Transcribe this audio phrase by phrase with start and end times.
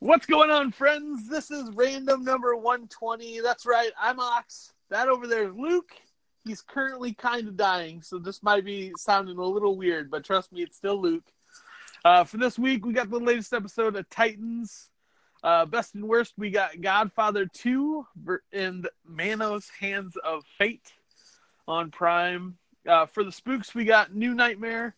[0.00, 1.26] What's going on, friends?
[1.26, 3.40] This is random number 120.
[3.40, 4.74] That's right, I'm Ox.
[4.90, 5.88] That over there is Luke.
[6.44, 10.52] He's currently kind of dying, so this might be sounding a little weird, but trust
[10.52, 11.24] me, it's still Luke.
[12.04, 14.90] Uh, for this week, we got the latest episode of Titans.
[15.42, 18.06] Uh, best and worst, we got Godfather 2
[18.52, 20.92] and Manos Hands of Fate
[21.66, 22.58] on Prime.
[22.86, 24.94] Uh, for the spooks, we got New Nightmare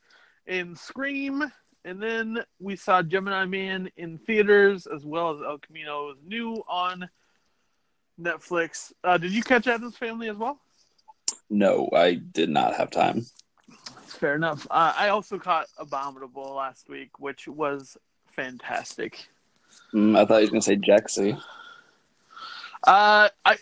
[0.48, 1.52] and Scream.
[1.88, 6.62] And then we saw Gemini Man in theaters as well as El Camino is new
[6.68, 7.08] on
[8.20, 8.92] Netflix.
[9.02, 10.60] Uh, did you catch Addams Family as well?
[11.48, 13.24] No, I did not have time.
[14.02, 14.66] Fair enough.
[14.70, 17.96] Uh, I also caught Abominable last week, which was
[18.26, 19.26] fantastic.
[19.94, 21.40] Mm, I thought you were going to say Jexi.
[22.86, 23.56] Uh, I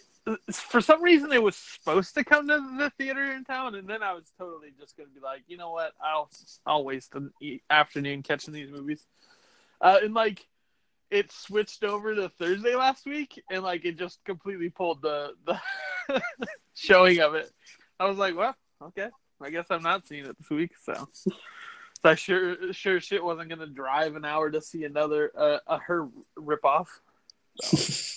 [0.53, 4.03] for some reason it was supposed to come to the theater in town, and then
[4.03, 6.29] I was totally just gonna be like, you know what, I'll
[6.65, 7.33] I'll waste an
[7.71, 9.07] afternoon catching these movies,
[9.81, 10.47] uh, and like
[11.11, 15.61] it switched over to Thursday last week, and like it just completely pulled the the
[16.75, 17.51] showing of it.
[18.01, 19.09] I was like, well, okay,
[19.41, 21.09] I guess I'm not seeing it this week, so.
[22.03, 25.79] So I sure sure shit wasn't gonna drive an hour to see another uh, a
[25.79, 26.09] her
[26.39, 26.89] ripoff.
[27.63, 27.77] So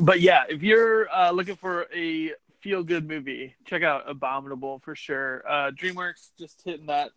[0.00, 4.94] but yeah, if you're uh, looking for a feel good movie, check out Abominable for
[4.94, 5.44] sure.
[5.48, 7.10] Uh, DreamWorks just hitting that,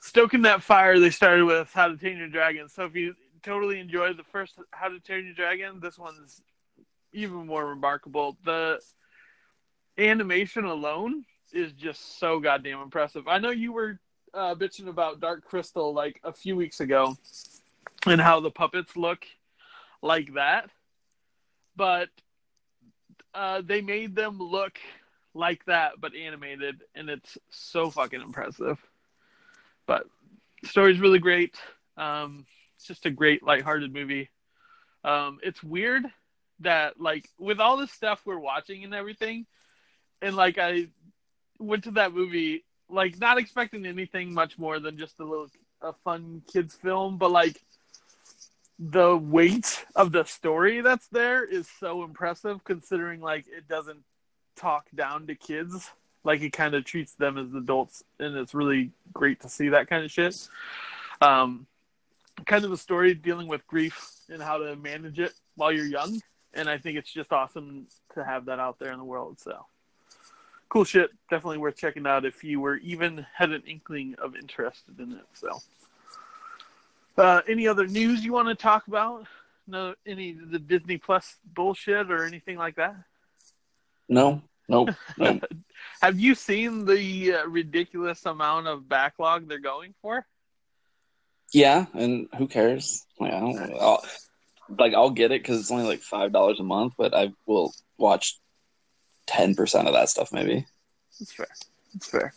[0.00, 2.68] stoking that fire they started with How to Train Your Dragon.
[2.68, 6.42] So if you totally enjoyed the first How to Train Your Dragon, this one's
[7.12, 8.36] even more remarkable.
[8.44, 8.80] The
[9.98, 13.28] animation alone is just so goddamn impressive.
[13.28, 13.98] I know you were
[14.34, 17.16] uh, bitching about Dark Crystal like a few weeks ago
[18.06, 19.24] and how the puppets look
[20.02, 20.70] like that
[21.76, 22.08] but
[23.34, 24.78] uh, they made them look
[25.32, 28.78] like that but animated and it's so fucking impressive.
[29.86, 30.06] But
[30.64, 31.56] story's really great.
[31.96, 32.46] Um,
[32.76, 34.30] it's just a great lighthearted movie.
[35.04, 36.04] Um, it's weird
[36.60, 39.46] that like with all the stuff we're watching and everything
[40.22, 40.86] and like i
[41.58, 45.48] went to that movie like not expecting anything much more than just a little
[45.82, 47.60] a fun kids film but like
[48.80, 54.02] the weight of the story that's there is so impressive considering like it doesn't
[54.56, 55.90] talk down to kids.
[56.24, 59.88] Like it kind of treats them as adults and it's really great to see that
[59.88, 60.48] kind of shit.
[61.20, 61.66] Um
[62.46, 66.22] kind of a story dealing with grief and how to manage it while you're young
[66.54, 69.66] and i think it's just awesome to have that out there in the world so.
[70.70, 71.10] Cool shit.
[71.28, 75.26] Definitely worth checking out if you were even had an inkling of interested in it
[75.34, 75.60] so
[77.18, 79.26] uh, any other news you want to talk about?
[79.66, 82.96] No, any the Disney Plus bullshit or anything like that?
[84.08, 84.90] No, nope.
[85.18, 85.44] nope.
[86.02, 90.26] Have you seen the uh, ridiculous amount of backlog they're going for?
[91.52, 93.04] Yeah, and who cares?
[93.18, 94.04] Like, I don't, I'll,
[94.78, 97.74] like I'll get it because it's only like five dollars a month, but I will
[97.98, 98.38] watch
[99.26, 100.66] ten percent of that stuff maybe.
[101.18, 101.46] That's fair.
[101.92, 102.34] That's fair.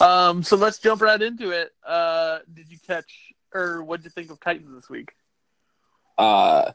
[0.00, 1.72] Um, so let's jump right into it.
[1.86, 5.12] Uh, did you catch or what did you think of Titans this week?
[6.18, 6.72] Uh,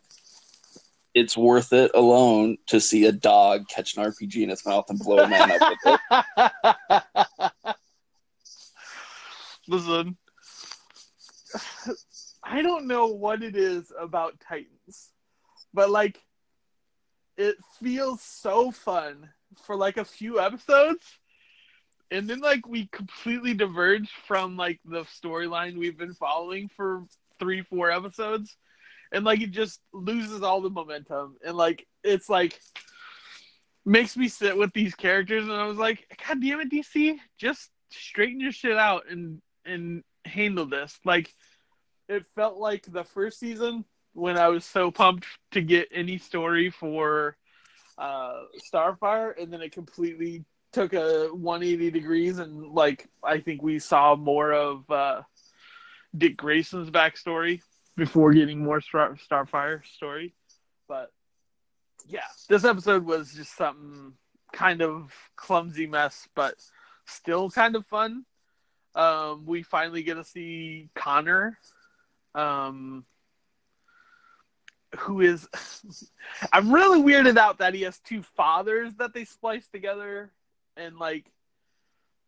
[1.14, 5.00] it's worth it alone to see a dog catch an RPG in its mouth and
[5.00, 6.00] blow a man up with
[7.66, 7.76] it.
[9.68, 10.18] Listen,
[12.44, 15.12] I don't know what it is about Titans,
[15.74, 16.20] but like,
[17.38, 19.30] it feels so fun
[19.64, 21.04] for like a few episodes
[22.12, 27.06] and then like we completely diverged from like the storyline we've been following for
[27.40, 28.58] three four episodes.
[29.14, 31.38] And like it just loses all the momentum.
[31.46, 32.60] And like it's like
[33.86, 35.44] makes me sit with these characters.
[35.44, 40.04] And i was like god damn it dc just straighten your shit out and and
[40.26, 41.00] handle this.
[41.06, 41.34] Like
[42.10, 46.70] it felt like the first season when i was so pumped to get any story
[46.70, 47.38] for
[47.98, 48.42] uh
[48.74, 54.16] starfire and then it completely took a 180 degrees and like I think we saw
[54.16, 55.22] more of uh,
[56.18, 57.62] Dick Grayson's backstory
[57.98, 60.34] before getting more Star- Starfire story.
[60.88, 61.12] But
[62.08, 64.14] yeah, this episode was just something
[64.54, 66.56] kind of clumsy mess, but
[67.06, 68.26] still kind of fun.
[68.96, 71.58] Um, we finally get to see Connor,
[72.36, 73.06] um,
[75.00, 75.48] who is.
[76.54, 80.32] I'm really weirded out that he has two fathers that they spliced together
[80.82, 81.26] and like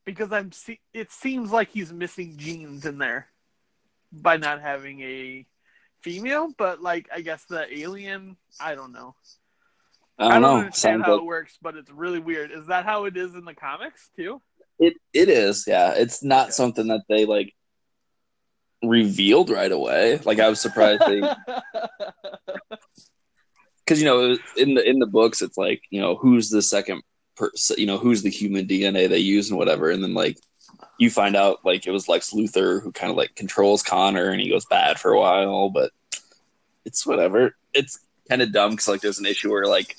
[0.05, 3.27] because I'm see- it seems like he's missing genes in there
[4.11, 5.45] by not having a
[6.01, 9.15] female, but like I guess the alien, I don't know.
[10.19, 10.57] I don't, I don't know.
[10.59, 12.51] understand Sounds how like- it works, but it's really weird.
[12.51, 14.41] Is that how it is in the comics too?
[14.79, 15.94] It it is, yeah.
[15.95, 16.51] It's not Okay.
[16.51, 17.53] something that they like
[18.83, 20.17] revealed right away.
[20.25, 21.21] Like I was surprised they
[23.85, 27.01] because you know in the in the books it's like you know who's the second
[27.35, 30.38] person you know who's the human DNA they use and whatever, and then like
[30.97, 34.41] you find out like it was Lex Luthor who kind of like controls Connor and
[34.41, 35.91] he goes bad for a while, but
[36.85, 37.56] it's whatever.
[37.74, 38.00] It's
[38.30, 39.95] kind of dumb because like there's an issue where like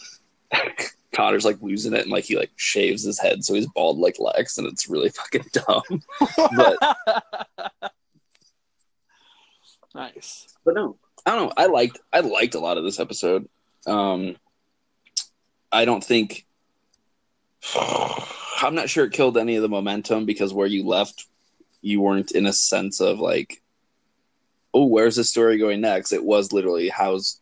[1.12, 4.16] Connor's like losing it and like he like shaves his head so he's bald like
[4.18, 6.02] Lex and it's really fucking dumb.
[6.56, 6.96] but
[9.94, 10.48] nice.
[10.64, 10.96] But no,
[11.26, 11.52] I don't know.
[11.56, 13.48] I liked I liked a lot of this episode.
[13.86, 14.36] Um,
[15.70, 16.46] I don't think
[18.62, 21.26] I'm not sure it killed any of the momentum because where you left,
[21.82, 23.60] you weren't in a sense of like,
[24.72, 26.12] oh, where's the story going next?
[26.12, 27.40] It was literally how's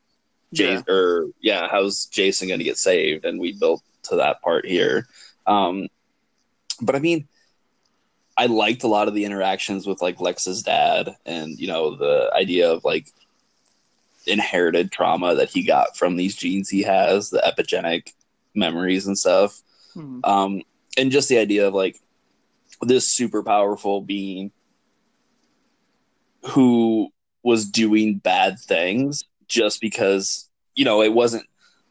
[0.53, 0.95] Jason yeah.
[0.95, 3.25] or yeah, how's Jason going to get saved?
[3.25, 5.07] And we built to that part here.
[5.47, 5.89] Um,
[6.81, 7.29] but I mean,
[8.37, 12.31] I liked a lot of the interactions with like Lex's dad, and you know the
[12.35, 13.07] idea of like
[14.27, 18.13] inherited trauma that he got from these genes he has, the epigenetic
[18.55, 19.61] memories and stuff.
[19.95, 20.21] Hmm.
[20.25, 20.63] Um,
[20.97, 21.97] and just the idea of like
[22.81, 24.51] this super powerful being
[26.45, 27.09] who
[27.43, 31.45] was doing bad things just because you know it wasn't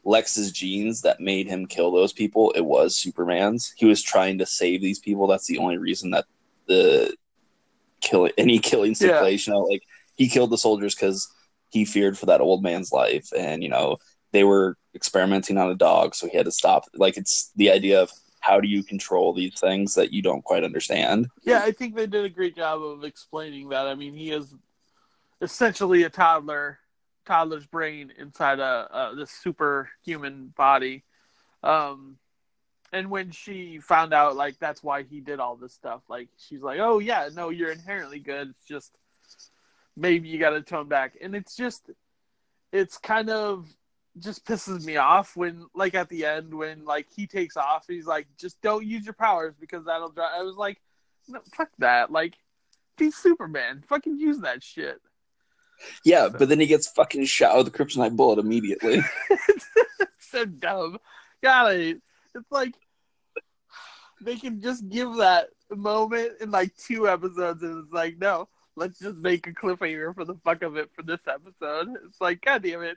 [0.04, 2.50] Lex's genes that made him kill those people.
[2.56, 3.72] It was Superman's.
[3.76, 5.26] He was trying to save these people.
[5.26, 6.24] That's the only reason that
[6.66, 7.16] the
[8.00, 9.20] killing any killings took yeah.
[9.20, 9.46] place.
[9.46, 9.84] You know, like
[10.16, 11.32] he killed the soldiers because
[11.70, 13.98] he feared for that old man's life, and you know
[14.32, 16.84] they were experimenting on a dog, so he had to stop.
[16.94, 20.64] Like it's the idea of how do you control these things that you don't quite
[20.64, 21.28] understand.
[21.44, 23.86] Yeah, I think they did a great job of explaining that.
[23.86, 24.52] I mean, he is
[25.40, 26.78] essentially a toddler,
[27.24, 31.04] toddler's brain inside a, a this superhuman body.
[31.62, 32.18] Um,
[32.92, 36.62] and when she found out, like that's why he did all this stuff, like she's
[36.62, 38.50] like, "Oh yeah, no, you're inherently good.
[38.50, 38.92] It's just
[39.96, 41.90] maybe you got to tone back." And it's just,
[42.72, 43.66] it's kind of
[44.18, 48.06] just pisses me off when like at the end when like he takes off he's
[48.06, 50.78] like just don't use your powers because that'll drive i was like
[51.28, 52.36] no fuck that like
[52.98, 55.00] be superman fucking use that shit.
[56.04, 56.38] Yeah so.
[56.38, 59.02] but then he gets fucking shot with a kryptonite bullet immediately.
[60.18, 60.96] So dumb.
[61.42, 62.00] Got it.
[62.34, 62.72] It's like
[64.22, 68.98] they can just give that moment in like two episodes and it's like no let's
[68.98, 71.88] just make a cliffhanger for the fuck of it for this episode.
[72.06, 72.96] It's like god damn it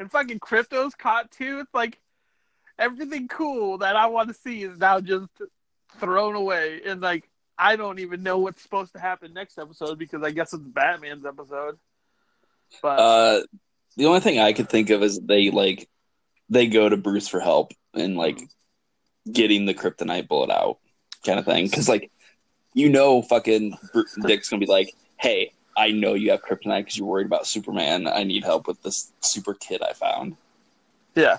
[0.00, 1.60] and fucking Krypto's caught too.
[1.60, 1.98] It's like
[2.78, 5.28] everything cool that I want to see is now just
[6.00, 10.22] thrown away, and like I don't even know what's supposed to happen next episode because
[10.24, 11.78] I guess it's Batman's episode.
[12.82, 13.42] But uh,
[13.96, 15.88] the only thing I could think of is they like
[16.48, 19.32] they go to Bruce for help and like mm-hmm.
[19.32, 20.78] getting the kryptonite bullet out,
[21.24, 21.66] kind of thing.
[21.66, 22.10] Because like
[22.72, 23.76] you know, fucking
[24.22, 28.06] Dick's gonna be like, "Hey, I know you have kryptonite because you're worried about Superman.
[28.06, 30.36] I need help with this super kid I found.
[31.14, 31.38] Yeah.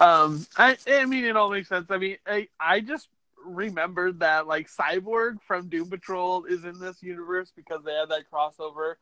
[0.00, 1.90] Um, I, I mean, it all makes sense.
[1.90, 3.08] I mean, I, I just
[3.44, 8.30] remembered that like Cyborg from Doom Patrol is in this universe because they had that
[8.32, 8.94] crossover.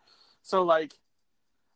[0.43, 0.93] So like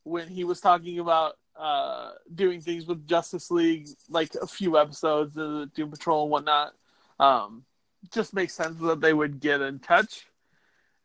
[0.04, 5.36] when he was talking about uh doing things with Justice League, like a few episodes
[5.36, 6.74] of Doom Patrol and whatnot,
[7.20, 7.64] um,
[8.12, 10.26] just makes sense that they would get in touch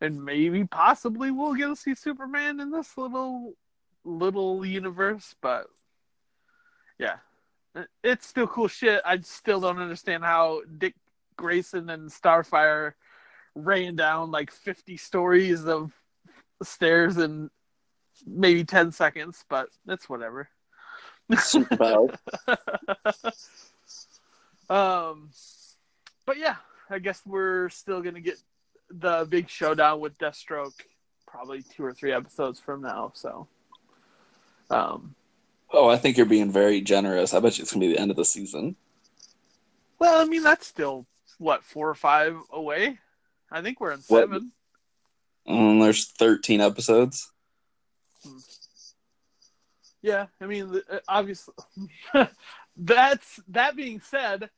[0.00, 3.54] and maybe possibly we'll get to see Superman in this little
[4.04, 5.66] little universe, but
[6.98, 7.16] yeah,
[8.02, 9.02] it's still cool shit.
[9.04, 10.94] I still don't understand how Dick
[11.36, 12.94] Grayson and Starfire
[13.54, 15.92] ran down like 50 stories of
[16.62, 17.50] stairs in
[18.26, 20.48] maybe 10 seconds, but it's whatever.
[24.68, 25.30] um,
[26.26, 26.56] but yeah,
[26.88, 28.42] I guess we're still gonna get
[28.90, 30.72] the big showdown with Deathstroke
[31.30, 33.12] probably two or three episodes from now.
[33.14, 33.46] So,
[34.68, 35.14] um,
[35.72, 37.32] oh, I think you're being very generous.
[37.32, 38.76] I bet you it's gonna be the end of the season.
[39.98, 41.06] Well, I mean that's still
[41.38, 42.98] what four or five away.
[43.50, 44.52] I think we're in seven.
[45.46, 47.30] Um, there's thirteen episodes.
[48.24, 48.38] Hmm.
[50.02, 51.54] Yeah, I mean, uh, obviously,
[52.76, 54.48] that's that being said,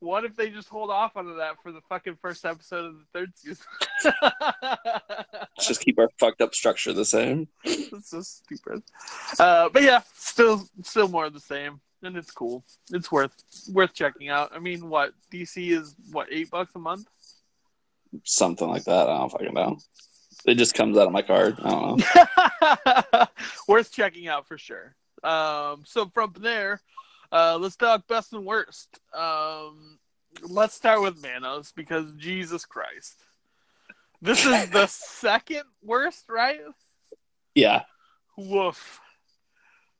[0.00, 3.04] what if they just hold off on that for the fucking first episode of the
[3.12, 3.64] third season?
[4.02, 7.48] Let's just keep our fucked up structure the same.
[7.64, 8.82] It's so stupid.
[9.38, 12.64] Uh, but yeah, still, still more of the same, and it's cool.
[12.90, 13.34] It's worth
[13.70, 14.52] worth checking out.
[14.54, 17.06] I mean, what DC is what eight bucks a month?
[18.24, 19.08] Something like that.
[19.08, 19.78] I don't fucking know.
[20.46, 21.58] It just comes out of my card.
[21.62, 23.26] I don't know.
[23.68, 24.96] worth checking out for sure.
[25.22, 26.80] Um, so from there,
[27.32, 29.00] uh, let's talk best and worst.
[29.14, 29.98] Um,
[30.42, 33.16] let's start with Manos because Jesus Christ,
[34.20, 36.60] this is the second worst, right?
[37.54, 37.82] Yeah.
[38.36, 39.00] Woof.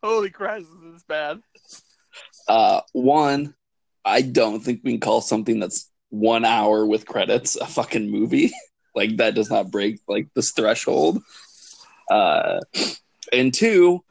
[0.02, 1.42] Holy Christ, this is bad?
[2.48, 3.54] Uh, one,
[4.04, 8.50] I don't think we can call something that's one hour with credits a fucking movie.
[8.94, 11.22] like that does not break like this threshold.
[12.10, 12.58] Uh,
[13.32, 14.02] and two,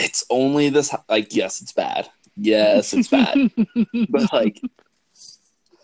[0.00, 0.94] it's only this.
[1.08, 2.08] Like, yes, it's bad.
[2.36, 3.50] Yes, it's bad.
[4.08, 4.60] but like,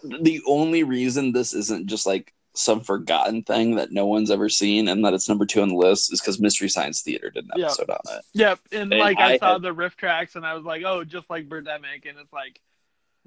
[0.03, 4.89] the only reason this isn't just like some forgotten thing that no one's ever seen
[4.89, 7.51] and that it's number two on the list is because Mystery Science Theater did an
[7.57, 7.67] Yep.
[7.67, 8.25] episode on it.
[8.33, 10.83] Yep, and, And like I, I saw had- the riff tracks, and I was like,
[10.87, 12.61] "Oh, just like Birdemic," and it's like,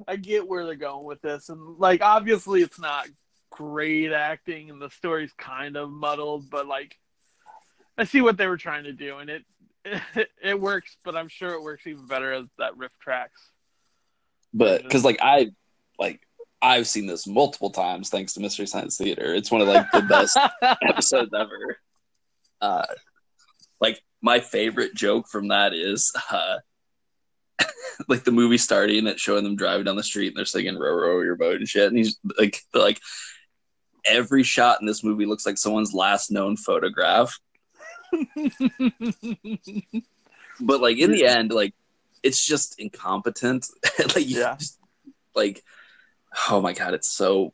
[0.08, 3.08] I get where they're going with this, and like obviously it's not
[3.51, 6.98] great acting, and the story's kind of muddled, but like,
[8.00, 9.43] I see what they were trying to do, and it
[9.86, 13.50] it, it works, but I'm sure it works even better as that riff tracks.
[14.53, 15.51] But because like I
[16.00, 16.21] like
[16.62, 19.33] I've seen this multiple times thanks to Mystery Science Theater.
[19.33, 21.77] It's one of like the best episodes ever.
[22.59, 22.86] Uh,
[23.79, 26.57] like my favorite joke from that is uh,
[28.09, 30.77] like the movie starting and it's showing them driving down the street and they're singing
[30.77, 31.88] "Row Row Your Boat" and shit.
[31.88, 33.00] And he's like, like
[34.05, 37.38] every shot in this movie looks like someone's last known photograph.
[40.61, 41.73] But like in the end, like
[42.21, 43.65] it's just incompetent.
[43.99, 44.55] like Yeah.
[44.57, 44.77] just,
[45.33, 45.63] like
[46.49, 47.53] oh my god, it's so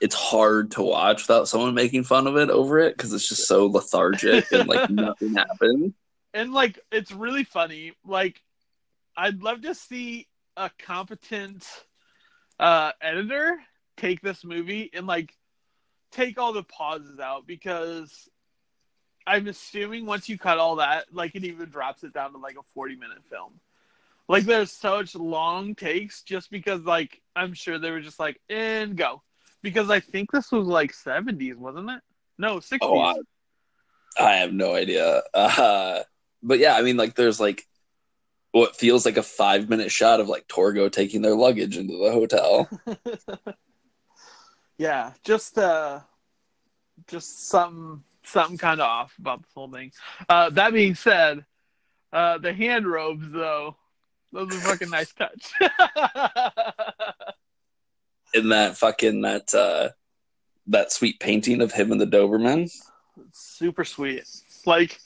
[0.00, 3.46] it's hard to watch without someone making fun of it over it because it's just
[3.46, 5.94] so lethargic and like nothing happened.
[6.34, 8.42] and like it's really funny like
[9.16, 11.64] i'd love to see a competent
[12.58, 13.56] uh editor
[13.96, 15.32] take this movie and like
[16.10, 18.28] take all the pauses out because
[19.26, 22.56] i'm assuming once you cut all that like it even drops it down to like
[22.56, 23.52] a 40 minute film
[24.28, 28.96] like there's such long takes just because like i'm sure they were just like and
[28.96, 29.22] go
[29.62, 32.00] because i think this was like 70s wasn't it
[32.38, 33.14] no 60s Oh, I,
[34.18, 35.22] I have no idea.
[35.32, 36.00] Uh,
[36.42, 37.66] but yeah, I mean, like there's like
[38.50, 42.12] what feels like a five minute shot of like Torgo taking their luggage into the
[42.12, 42.68] hotel.
[44.78, 46.00] yeah, just uh
[47.06, 48.02] just something
[48.32, 49.92] something kind of off about this whole thing.
[50.28, 51.44] Uh that being said,
[52.12, 53.76] uh the hand robes though,
[54.32, 55.52] those are fucking nice touch.
[58.34, 59.90] in that fucking that uh
[60.68, 62.70] that sweet painting of him and the Doberman.
[63.32, 64.24] Super sweet.
[64.64, 64.98] Like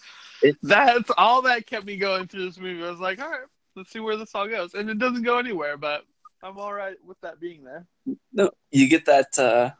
[0.43, 2.85] It- that's all that kept me going through this movie.
[2.85, 3.41] I was like, all right,
[3.75, 4.75] let's see where this all goes.
[4.75, 6.05] And it doesn't go anywhere, but
[6.43, 7.87] I'm all right with that being there.
[8.33, 9.71] No, you get that uh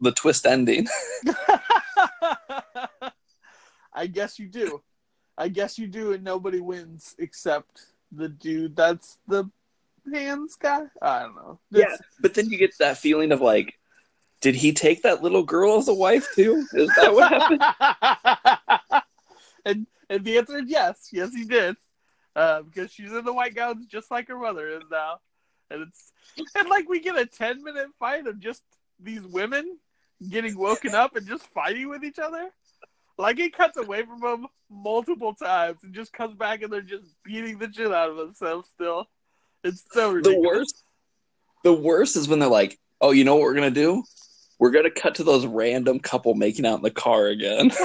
[0.00, 0.86] the twist ending.
[3.96, 4.82] I guess you do.
[5.38, 9.50] I guess you do, and nobody wins except the dude that's the
[10.12, 10.84] hands guy.
[11.02, 11.58] I don't know.
[11.70, 13.74] Yeah, but then you get that feeling of like,
[14.40, 16.64] did he take that little girl as a wife too?
[16.74, 19.02] Is that what happened?
[19.64, 21.76] and and the answer is yes, yes he did,
[22.36, 25.20] uh, because she's in the white gowns just like her mother is now,
[25.70, 26.12] and it's
[26.54, 28.62] and like we get a ten minute fight of just
[29.00, 29.78] these women
[30.30, 32.50] getting woken up and just fighting with each other.
[33.18, 37.14] Like it cuts away from them multiple times and just comes back and they're just
[37.24, 38.68] beating the shit out of themselves.
[38.74, 39.08] Still,
[39.64, 40.42] it's so ridiculous.
[40.42, 40.84] the worst
[41.64, 44.02] the worst is when they're like, Oh, you know what we're gonna do?
[44.58, 47.70] We're gonna cut to those random couple making out in the car again.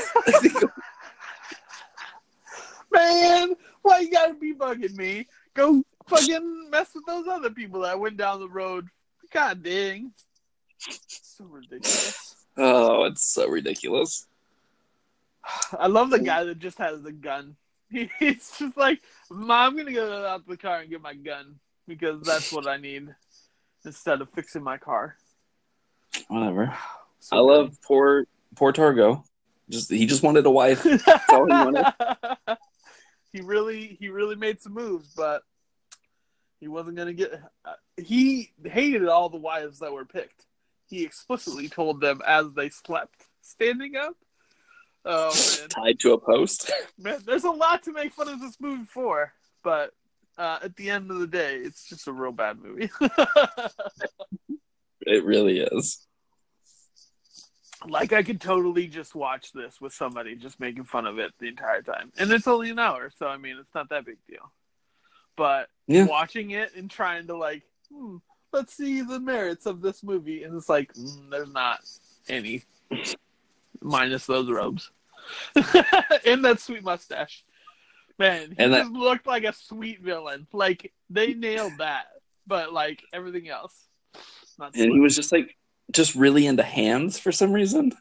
[2.92, 5.28] Man, why you gotta be bugging me?
[5.54, 8.88] Go fucking mess with those other people that went down the road.
[9.34, 10.12] God dang.
[10.78, 12.36] So ridiculous.
[12.58, 14.28] oh, it's so ridiculous.
[15.78, 17.56] I love the guy that just has the gun.
[17.90, 22.22] He's just like, Mom, I'm gonna go out the car and get my gun because
[22.24, 23.14] that's what I need
[23.86, 25.16] instead of fixing my car.
[26.28, 26.74] Whatever.
[27.24, 29.24] So I love poor poor Torgo.
[29.70, 30.84] Just he just wanted a wife.
[31.30, 31.86] all he wanted.
[33.32, 35.44] he really he really made some moves, but
[36.60, 37.40] he wasn't gonna get.
[37.64, 40.48] Uh, he hated all the wives that were picked.
[40.88, 44.16] He explicitly told them as they slept, standing up.
[45.06, 46.72] Oh man, Tied to a post.
[47.00, 49.92] man, there's a lot to make fun of this movie for, but
[50.38, 52.90] uh, at the end of the day, it's just a real bad movie.
[55.04, 56.06] It really is.
[57.90, 61.48] like I could totally just watch this with somebody just making fun of it the
[61.48, 64.52] entire time, and it's only an hour, so I mean it's not that big deal.
[65.36, 66.06] But Yeah.
[66.06, 68.18] watching it and trying to like, hmm,
[68.54, 71.80] let's see the merits of this movie, and it's like mm, there's not
[72.30, 72.62] any,
[73.82, 74.92] minus those robes
[76.26, 77.44] and that sweet mustache.
[78.20, 80.48] Man, he And that- just looked like a sweet villain.
[80.54, 82.06] Like they nailed that,
[82.48, 83.74] but like everything else,
[84.60, 85.56] And he was just like
[85.92, 87.92] just really into hands for some reason.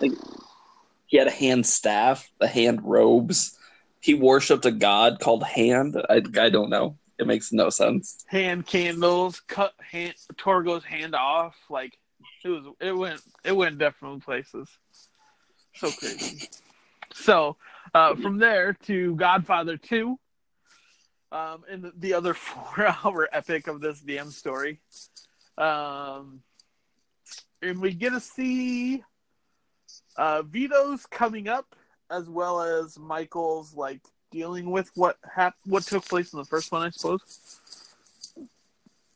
[0.00, 0.12] Like
[1.06, 3.56] He had a hand staff, the hand robes.
[4.00, 5.96] He worshipped a god called Hand.
[6.08, 6.96] I, I don't know.
[7.18, 8.24] It makes no sense.
[8.28, 11.56] Hand candles, cut hand Torgo's hand off.
[11.68, 11.98] Like
[12.44, 14.68] it was, it went, it went different places.
[15.74, 16.48] So crazy.
[17.14, 17.56] So
[17.94, 20.18] uh, from there to Godfather Two,
[21.30, 24.80] um, and the, the other four-hour epic of this damn story.
[25.56, 26.42] Um,
[27.62, 29.02] and we get to see
[30.16, 31.74] uh, Vito's coming up,
[32.10, 36.70] as well as Michael's like dealing with what hap- what took place in the first
[36.70, 37.20] one, I suppose.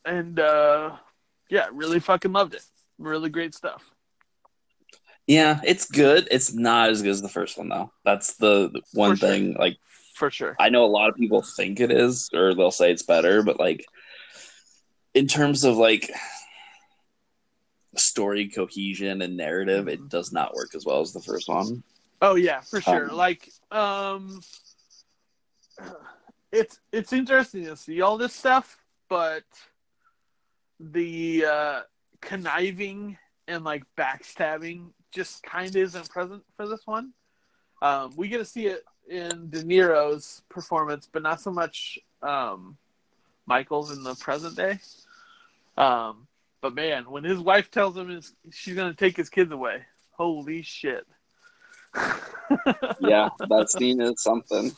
[0.05, 0.97] And uh,
[1.49, 2.65] yeah, really fucking loved it.
[3.03, 3.85] Really great stuff.
[5.27, 6.29] Yeah, it's good.
[6.31, 7.93] It's not as good as the first one though.
[8.05, 9.29] That's the, one For sure.
[9.29, 9.55] thing.
[9.59, 9.77] Like
[10.15, 10.57] For sure.
[10.59, 13.59] I know a lot of people think it is, or they'll say it's better, but
[13.59, 13.85] like
[15.15, 16.11] in terms of like
[17.97, 21.83] story cohesion and narrative, it does not work as well as the first one.
[22.21, 23.11] Oh yeah, for sure.
[23.11, 24.41] Um, like, um,
[26.53, 28.77] it's it's interesting to see all this stuff,
[29.09, 29.45] but
[30.79, 31.81] the uh,
[32.23, 37.13] conniving and like backstabbing just kind of isn't present for this one.
[37.83, 42.79] Um, we get to see it in De Niro's performance, but not so much um,
[43.47, 44.79] Michael's in the present day.
[45.77, 46.27] Um,
[46.61, 49.83] but man, when his wife tells him his, she's going to take his kids away,
[50.13, 51.07] holy shit.
[53.01, 54.73] Yeah, that scene is something.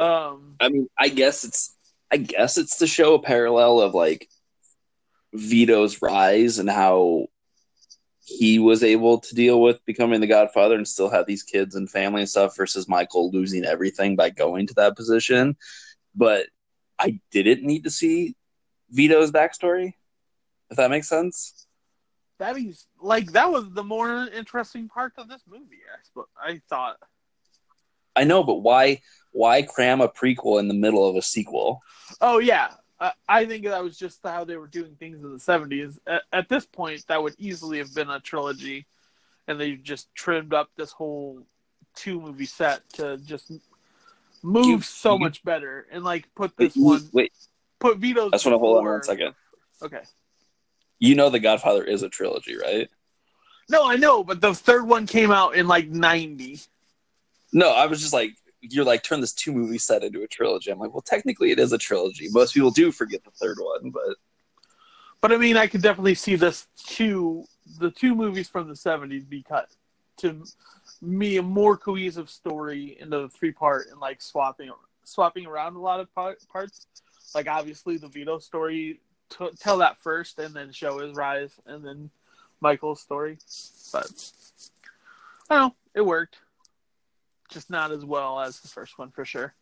[0.00, 1.74] um, I mean, I guess it's
[2.10, 4.28] I guess it's to show a parallel of like
[5.34, 7.26] Vito's rise and how
[8.24, 11.88] he was able to deal with becoming the godfather and still have these kids and
[11.90, 15.56] family and stuff versus Michael losing everything by going to that position.
[16.14, 16.46] But
[16.98, 18.34] I didn't need to see
[18.90, 19.92] Vito's backstory,
[20.70, 21.66] if that makes sense.
[22.38, 25.82] that is like that was the more interesting part of this movie.
[25.92, 26.96] I suppose I thought.
[28.16, 29.02] I know, but why
[29.32, 31.80] why cram a prequel in the middle of a sequel?
[32.20, 35.38] Oh yeah, I, I think that was just how they were doing things in the
[35.40, 35.98] seventies.
[36.06, 38.86] At, at this point, that would easily have been a trilogy,
[39.46, 41.42] and they just trimmed up this whole
[41.94, 43.50] two movie set to just
[44.42, 47.32] move You- so you- much better and like put Wait, this one wait,
[47.78, 48.30] put Vito's.
[48.32, 49.34] I just want to hold on one second.
[49.82, 50.02] Okay.
[50.98, 52.88] You know, The Godfather is a trilogy, right?
[53.68, 56.60] No, I know, but the third one came out in like ninety.
[57.52, 58.30] No, I was just like,
[58.70, 60.70] you're like, turn this two movie set into a trilogy.
[60.70, 62.28] I'm like, well, technically it is a trilogy.
[62.30, 64.16] Most people do forget the third one, but
[65.20, 67.44] But I mean, I could definitely see this two,
[67.78, 69.70] the two movies from the '70s be cut
[70.18, 70.44] to
[71.02, 74.70] me a more cohesive story into the three part and like swapping
[75.04, 76.86] swapping around a lot of parts.
[77.34, 79.00] Like obviously the Vito story,
[79.30, 82.10] t- tell that first, and then show his rise, and then
[82.60, 83.38] Michael's story.
[83.92, 84.10] But
[85.50, 86.38] I don't know, it worked.
[87.56, 89.54] Just not as well as the first one for sure.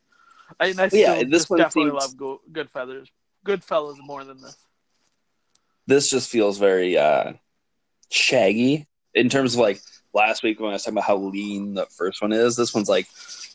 [0.59, 3.07] I, and I still Yeah, this one definitely seems- love Go- Goodfellas.
[3.47, 4.57] Goodfellas more than this.
[5.87, 7.35] this just feels very uh,
[8.11, 9.81] shaggy in terms of like
[10.13, 12.57] last week when I was talking about how lean the first one is.
[12.57, 13.07] This one's like,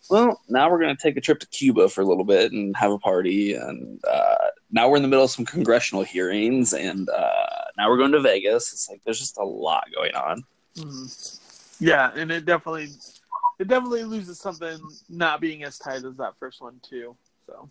[0.10, 2.74] well, now we're going to take a trip to Cuba for a little bit and
[2.78, 4.36] have a party, and uh,
[4.72, 7.46] now we're in the middle of some congressional hearings, and uh,
[7.78, 8.72] now we're going to Vegas.
[8.72, 10.44] It's like there's just a lot going on.
[10.78, 11.40] Mhm.
[11.82, 12.90] Yeah, and it definitely
[13.60, 17.16] it definitely loses something not being as tight as that first one too.
[17.46, 17.70] So,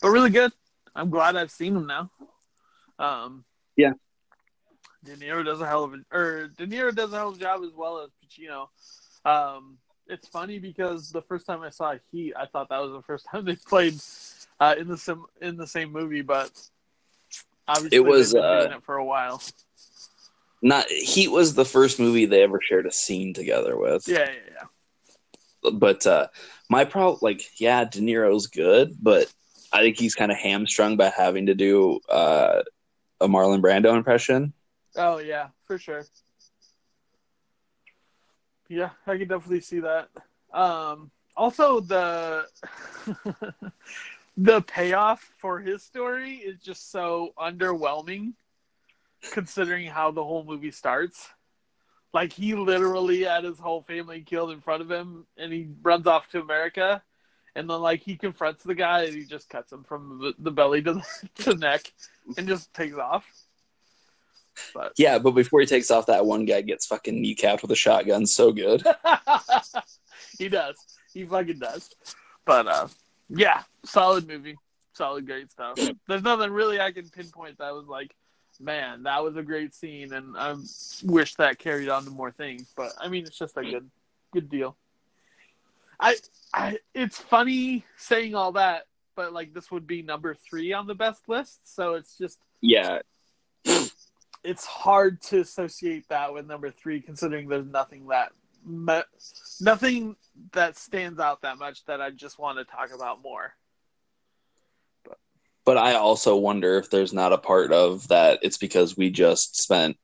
[0.00, 0.52] but really good.
[0.94, 2.10] I'm glad I've seen them now.
[2.98, 3.44] Um,
[3.76, 3.92] Yeah.
[5.04, 7.38] De Niro does a hell of a or De Niro does a hell of a
[7.38, 8.68] job as well as Pacino.
[9.24, 9.78] Um,
[10.08, 13.26] it's funny because the first time I saw Heat, I thought that was the first
[13.30, 13.94] time they played
[14.60, 16.50] uh, in the sim in the same movie, but
[17.66, 19.42] obviously It was, they've been uh, it for a while.
[20.62, 24.06] Not Heat was the first movie they ever shared a scene together with.
[24.08, 24.66] Yeah, yeah,
[25.62, 25.70] yeah.
[25.72, 26.28] but uh
[26.70, 29.32] my problem like yeah de niro's good but
[29.72, 32.62] i think he's kind of hamstrung by having to do uh
[33.20, 34.52] a marlon brando impression
[34.96, 36.04] Oh yeah, for sure.
[38.68, 40.08] Yeah, I can definitely see that.
[40.52, 42.46] Um, also, the
[44.36, 48.32] the payoff for his story is just so underwhelming,
[49.32, 51.28] considering how the whole movie starts.
[52.14, 56.06] Like he literally had his whole family killed in front of him, and he runs
[56.06, 57.02] off to America,
[57.54, 60.82] and then like he confronts the guy, and he just cuts him from the, belly
[60.82, 61.92] to the, to the neck,
[62.36, 63.26] and just takes off.
[64.74, 67.76] But yeah but before he takes off that one guy gets fucking kneecapped with a
[67.76, 68.82] shotgun so good
[70.38, 70.76] he does.
[71.14, 71.94] He fucking does.
[72.44, 72.88] But uh
[73.28, 74.56] yeah, solid movie.
[74.94, 75.78] Solid great stuff.
[76.08, 78.14] There's nothing really I can pinpoint that was like
[78.60, 80.54] man, that was a great scene, and I
[81.04, 82.72] wish that carried on to more things.
[82.76, 83.90] But I mean, it's just a good,
[84.32, 84.76] good deal.
[86.00, 86.16] I,
[86.54, 90.94] I, it's funny saying all that, but like this would be number three on the
[90.94, 93.00] best list, so it's just yeah,
[94.44, 98.32] it's hard to associate that with number three, considering there's nothing that
[99.60, 100.16] nothing
[100.52, 103.54] that stands out that much that I just want to talk about more.
[105.68, 109.60] But I also wonder if there's not a part of that it's because we just
[109.60, 109.98] spent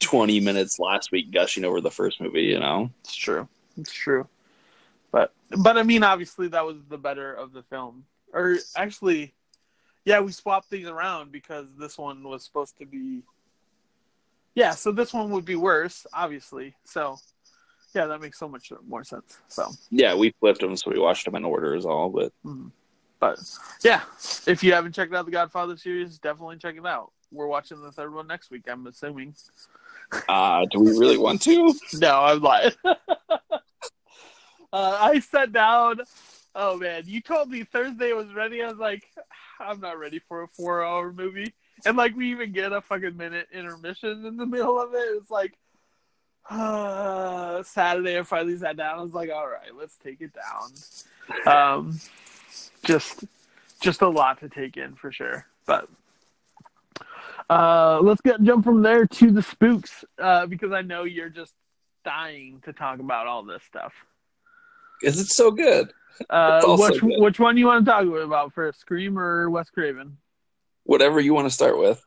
[0.00, 2.90] 20 minutes last week gushing over the first movie, you know.
[3.00, 3.48] It's true.
[3.78, 4.28] It's true.
[5.10, 8.04] But but I mean obviously that was the better of the film.
[8.34, 9.32] Or actually
[10.04, 13.22] yeah, we swapped things around because this one was supposed to be
[14.54, 16.74] yeah, so this one would be worse, obviously.
[16.84, 17.16] So,
[17.94, 19.38] yeah, that makes so much more sense.
[19.48, 22.10] So, yeah, we flipped them, so we watched them in order, is all.
[22.10, 22.68] But, mm-hmm.
[23.20, 23.38] But
[23.82, 24.02] yeah,
[24.46, 27.12] if you haven't checked out the Godfather series, definitely check it out.
[27.30, 28.64] We're watching the third one next week.
[28.68, 29.34] I'm assuming.
[30.28, 31.74] Uh, do we really want to?
[31.94, 32.72] no, I'm lying.
[32.84, 32.98] uh,
[34.72, 36.00] I sat down.
[36.54, 38.62] Oh man, you told me Thursday was ready.
[38.62, 39.04] I was like,
[39.58, 43.48] I'm not ready for a four-hour movie and like we even get a fucking minute
[43.52, 45.16] intermission in the middle of it.
[45.16, 45.56] It's like
[46.48, 48.18] uh, Saturday.
[48.18, 48.98] I finally sat down.
[48.98, 51.78] I was like, all right, let's take it down.
[51.78, 52.00] Um,
[52.84, 53.24] just
[53.80, 55.46] just a lot to take in for sure.
[55.66, 55.88] But
[57.50, 61.52] uh, let's get jump from there to the spooks uh, because I know you're just
[62.04, 63.92] dying to talk about all this stuff.
[65.00, 65.92] Because it's so good.
[66.30, 67.20] Uh, which good.
[67.20, 70.16] which one you want to talk about first, Scream or Wes Craven?
[70.84, 72.04] whatever you want to start with.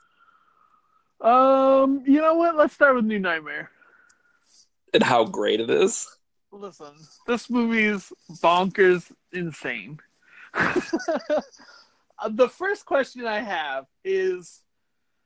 [1.20, 2.56] Um, you know what?
[2.56, 3.72] Let's start with New Nightmare.
[4.94, 6.08] And how great it is.
[6.52, 6.94] Listen,
[7.28, 8.12] this movie is
[8.42, 10.00] bonkers insane.
[12.32, 14.62] the first question I have is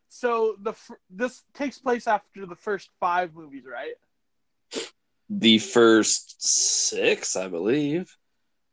[0.10, 0.74] so the
[1.10, 3.96] this takes place after the first 5 movies, right?
[5.30, 6.36] The first
[6.89, 8.15] 6, I believe.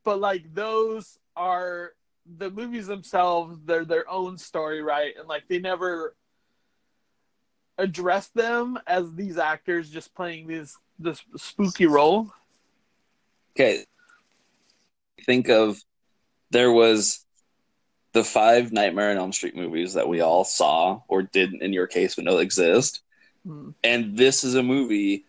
[0.05, 1.93] But like those are
[2.37, 6.15] the movies themselves they're their own story right and like they never
[7.79, 12.31] address them as these actors just playing this this spooky role
[13.55, 13.85] okay
[15.25, 15.79] think of
[16.51, 17.25] there was
[18.13, 21.87] the five nightmare on elm street movies that we all saw or didn't in your
[21.87, 23.03] case but know exist
[23.47, 23.73] mm.
[23.85, 25.25] and this is a movie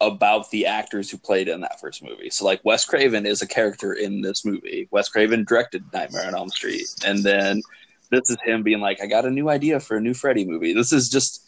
[0.00, 2.30] about the actors who played in that first movie.
[2.30, 4.88] So like Wes Craven is a character in this movie.
[4.90, 7.62] Wes Craven directed Nightmare on Elm Street, and then
[8.10, 10.72] this is him being like, "I got a new idea for a new Freddy movie."
[10.72, 11.44] This is just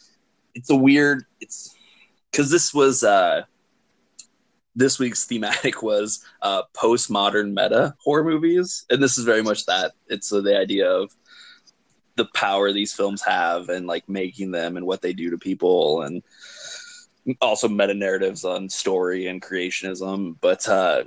[0.53, 1.75] it's a weird it's
[2.29, 3.43] because this was uh
[4.75, 9.91] this week's thematic was uh postmodern meta horror movies, and this is very much that.
[10.07, 11.11] It's uh, the idea of
[12.15, 16.01] the power these films have and like making them and what they do to people
[16.01, 16.21] and
[17.39, 20.35] also meta narratives on story and creationism.
[20.41, 21.03] But uh,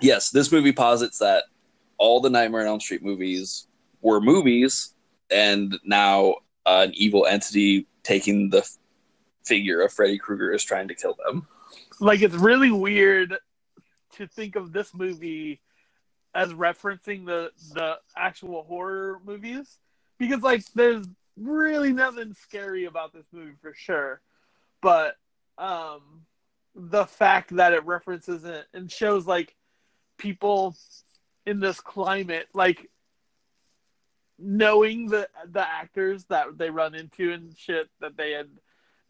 [0.00, 1.44] yes, this movie posits that
[1.98, 3.66] all the Nightmare on Elm Street movies
[4.00, 4.94] were movies,
[5.30, 8.68] and now an evil entity taking the
[9.44, 11.46] figure of Freddy Krueger is trying to kill them.
[12.00, 13.36] Like it's really weird
[14.14, 15.60] to think of this movie
[16.34, 19.78] as referencing the the actual horror movies.
[20.18, 24.20] Because like there's really nothing scary about this movie for sure.
[24.80, 25.16] But
[25.58, 26.26] um,
[26.74, 29.54] the fact that it references it and shows like
[30.18, 30.76] people
[31.46, 32.88] in this climate, like
[34.38, 38.48] knowing the the actors that they run into and shit that they had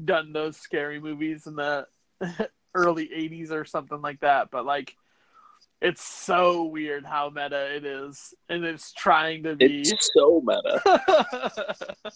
[0.04, 1.86] done those scary movies in the
[2.74, 4.96] early 80s or something like that but like
[5.80, 9.80] it's so weird how meta it is and it's trying to be.
[9.80, 11.96] It's so meta.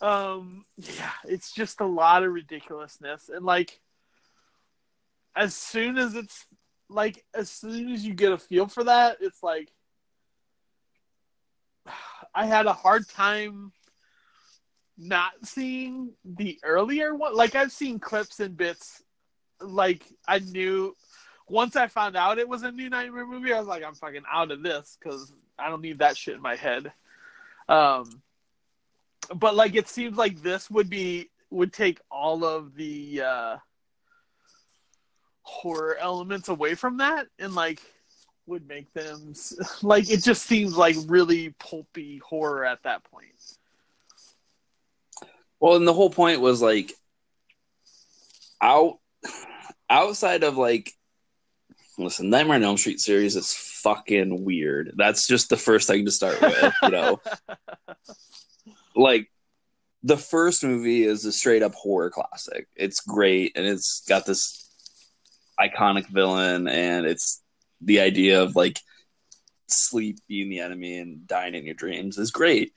[0.00, 3.80] Um yeah it's just a lot of ridiculousness and like
[5.34, 6.46] as soon as it's
[6.90, 9.72] like as soon as you get a feel for that it's like
[12.34, 13.72] i had a hard time
[14.98, 17.34] not seeing the earlier one.
[17.34, 19.02] Like i've seen clips and bits
[19.60, 20.94] like i knew
[21.48, 24.24] once i found out it was a new nightmare movie i was like i'm fucking
[24.30, 26.92] out of this because i don't need that shit in my head.
[27.68, 28.22] Um
[29.34, 33.56] but like it seems like this would be would take all of the uh
[35.42, 37.80] horror elements away from that and like
[38.46, 39.34] would make them
[39.82, 43.58] like it just seems like really pulpy horror at that point
[45.60, 46.92] well and the whole point was like
[48.60, 48.98] out
[49.88, 50.90] outside of like
[51.98, 56.10] listen nightmare on elm street series is fucking weird that's just the first thing to
[56.10, 57.20] start with you know
[58.96, 59.28] like
[60.06, 62.68] the first movie is a straight up horror classic.
[62.76, 64.70] It's great and it's got this
[65.58, 67.42] iconic villain and it's
[67.80, 68.78] the idea of like
[69.66, 72.72] sleep being the enemy and dying in your dreams is great.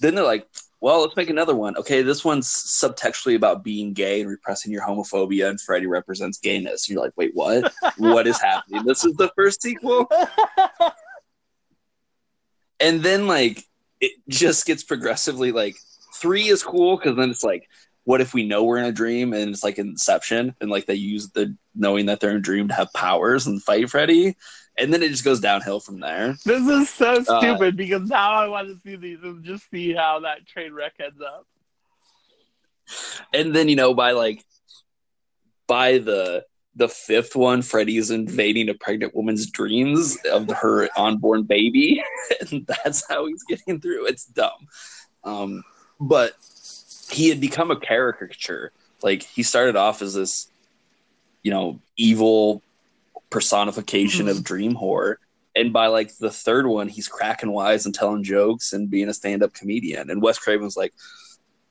[0.00, 0.48] Then they're like,
[0.84, 1.74] well, let's make another one.
[1.78, 6.90] Okay, this one's subtextually about being gay and repressing your homophobia, and Freddy represents gayness.
[6.90, 7.72] You're like, wait, what?
[7.96, 8.84] what is happening?
[8.84, 10.06] This is the first sequel?
[12.80, 13.64] and then, like,
[13.98, 15.74] it just gets progressively like
[16.16, 17.66] three is cool because then it's like,
[18.04, 20.96] what if we know we're in a dream and it's like Inception and like they
[20.96, 24.36] use the knowing that they're in a dream to have powers and fight Freddy?
[24.78, 26.36] And then it just goes downhill from there.
[26.44, 29.70] This is so uh, stupid uh, because now I want to see these and just
[29.70, 31.46] see how that train wreck ends up.
[33.32, 34.44] And then you know by like
[35.66, 36.44] by the
[36.76, 42.02] the fifth one, Freddy's invading a pregnant woman's dreams of her unborn baby,
[42.40, 44.06] and that's how he's getting through.
[44.06, 44.68] It's dumb,
[45.22, 45.62] um,
[46.00, 46.34] but
[47.10, 48.72] he had become a caricature.
[49.02, 50.48] Like he started off as this,
[51.42, 52.62] you know, evil
[53.34, 54.44] personification of mm-hmm.
[54.44, 55.18] dream horror.
[55.56, 59.14] And by like the third one, he's cracking wise and telling jokes and being a
[59.14, 60.08] stand up comedian.
[60.08, 60.94] And Wes Craven's like,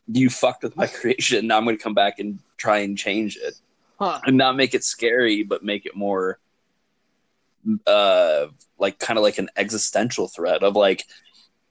[0.08, 1.48] You fucked with my creation.
[1.48, 3.56] Now I'm going to come back and try and change it.
[3.98, 4.20] Huh.
[4.26, 6.38] And not make it scary, but make it more
[7.88, 8.48] uh
[8.78, 11.06] like kind of like an existential threat of like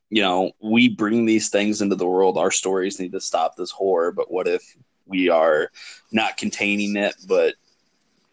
[0.09, 3.71] you know we bring these things into the world our stories need to stop this
[3.71, 4.63] horror but what if
[5.05, 5.71] we are
[6.11, 7.57] not containing it but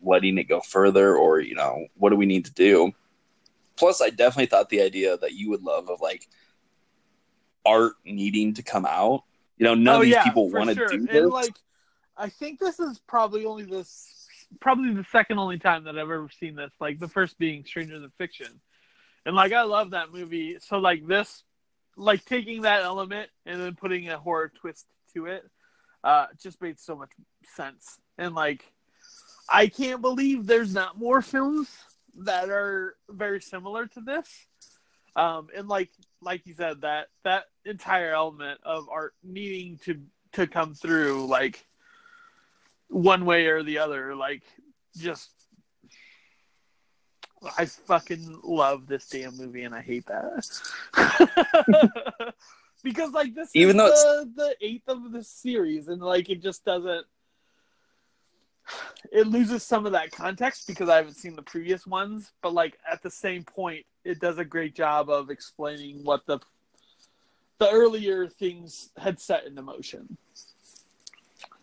[0.01, 2.91] letting it go further or you know what do we need to do?
[3.77, 6.27] Plus i definitely thought the idea that you would love of like
[7.65, 9.23] art needing to come out.
[9.57, 10.87] You know none oh, of these yeah, people want to sure.
[10.87, 11.15] do this.
[11.15, 11.55] and like
[12.17, 14.27] i think this is probably only this
[14.59, 17.99] probably the second only time that i've ever seen this like the first being stranger
[17.99, 18.59] than fiction.
[19.25, 20.57] And like i love that movie.
[20.59, 21.43] So like this
[21.97, 25.43] like taking that element and then putting a horror twist to it
[26.03, 27.11] uh just made so much
[27.43, 27.99] sense.
[28.17, 28.71] And like
[29.51, 31.69] I can't believe there's not more films
[32.19, 34.27] that are very similar to this.
[35.15, 35.89] Um, and like
[36.21, 39.99] like you said, that that entire element of art needing to
[40.33, 41.65] to come through, like
[42.87, 44.43] one way or the other, like
[44.97, 45.31] just
[47.57, 50.45] I fucking love this damn movie, and I hate that
[52.83, 56.65] because like this even though the, the eighth of the series, and like it just
[56.65, 57.05] doesn't
[59.11, 62.77] it loses some of that context because I haven't seen the previous ones, but like
[62.89, 66.39] at the same point, it does a great job of explaining what the
[67.59, 70.17] the earlier things had set into motion.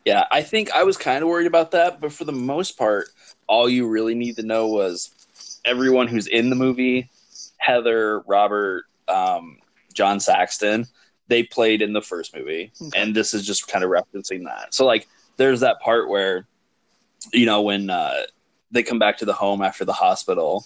[0.04, 3.08] Yeah, I think I was kind of worried about that, but for the most part,
[3.48, 7.10] all you really need to know was everyone who's in the movie,
[7.56, 9.58] Heather, Robert, um,
[9.94, 10.86] John Saxon,
[11.28, 13.02] they played in the first movie, okay.
[13.02, 14.74] and this is just kind of referencing that.
[14.74, 16.46] So like, there's that part where
[17.32, 18.22] you know, when uh,
[18.70, 20.64] they come back to the home after the hospital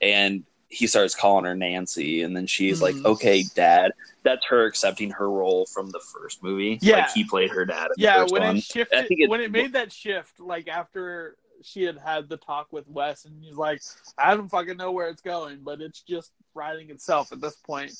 [0.00, 3.02] and he starts calling her Nancy, and then she's mm-hmm.
[3.02, 6.78] like, "Okay, Dad." That's her accepting her role from the first movie.
[6.80, 7.88] Yeah, like he played her dad.
[7.96, 8.56] yeah, when one.
[8.58, 12.72] it shifted, it, when it made that shift, like after she had had the talk
[12.72, 13.82] with Wes, and he's like,
[14.16, 17.92] "I don't fucking know where it's going, but it's just writing itself at this point,"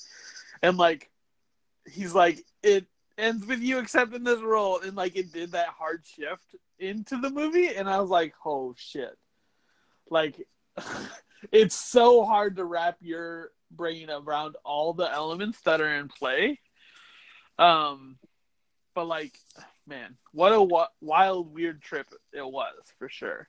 [0.62, 1.10] and like,
[1.90, 2.86] he's like, "It
[3.20, 7.30] ends with you accepting this role," and like, it did that hard shift into the
[7.30, 9.16] movie, and I was like, "Oh shit!"
[10.10, 10.46] Like,
[11.52, 16.58] it's so hard to wrap your brain around all the elements that are in play.
[17.58, 18.16] Um,
[18.94, 19.38] but like,
[19.86, 23.48] man, what a wild, weird trip it was for sure.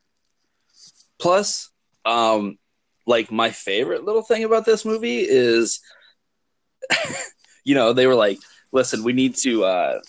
[1.19, 1.69] Plus,
[2.05, 2.57] um,
[3.05, 5.81] like my favorite little thing about this movie is,
[7.63, 8.39] you know, they were like,
[8.71, 10.01] "Listen, we need to uh,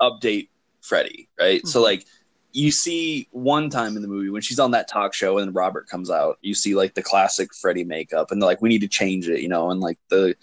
[0.00, 0.48] update
[0.80, 1.60] Freddy, right?
[1.60, 1.68] Mm-hmm.
[1.68, 2.04] So like
[2.52, 5.88] you see one time in the movie when she's on that talk show and Robert
[5.88, 8.88] comes out, you see like the classic Freddy makeup and they're like, we need to
[8.88, 10.34] change it, you know, and like the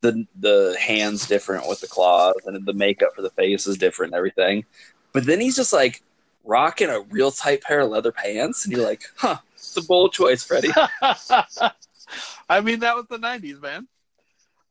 [0.00, 4.12] the the hands different with the claws and the makeup for the face is different
[4.12, 4.64] and everything.
[5.12, 6.02] But then he's just like
[6.44, 10.12] rocking a real tight pair of leather pants, and you're like, huh, it's a bold
[10.12, 10.70] choice, Freddy.
[12.48, 13.88] I mean, that was the '90s, man.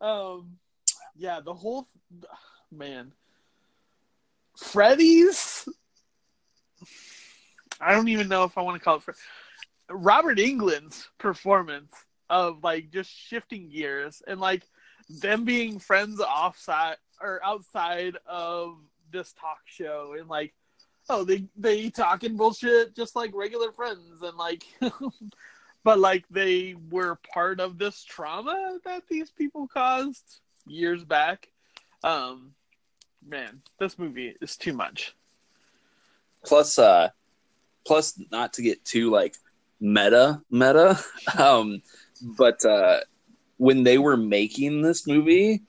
[0.02, 0.58] Um,
[1.20, 1.88] yeah, the whole
[2.72, 3.12] man.
[4.58, 5.68] Freddy's.
[7.80, 9.04] I don't even know if I want to call it.
[9.04, 9.12] Fre-
[9.90, 11.94] Robert Englund's performance
[12.30, 14.64] of like just shifting gears and like
[15.10, 18.78] them being friends offside or outside of
[19.12, 20.54] this talk show and like
[21.10, 24.64] oh they they talking bullshit just like regular friends and like
[25.84, 31.50] but like they were part of this trauma that these people caused years back
[32.04, 32.54] Um,
[33.28, 35.16] man, this movie is too much.
[36.46, 37.10] Plus, uh,
[37.86, 39.36] plus not to get too like
[39.80, 41.00] meta meta,
[41.38, 41.82] um,
[42.22, 43.00] but uh,
[43.58, 45.62] when they were making this movie,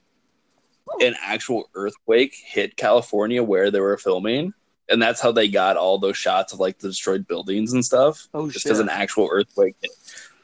[1.00, 4.52] an actual earthquake hit California where they were filming.
[4.88, 8.26] And that's how they got all those shots of like the destroyed buildings and stuff.
[8.34, 9.90] Oh just because an actual earthquake hit.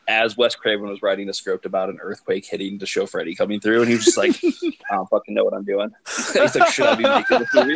[0.08, 3.60] As Wes Craven was writing a script about an earthquake hitting to show Freddy coming
[3.60, 5.90] through, and he was just like, I don't fucking know what I'm doing.
[6.06, 7.74] He's like, should I be making this movie?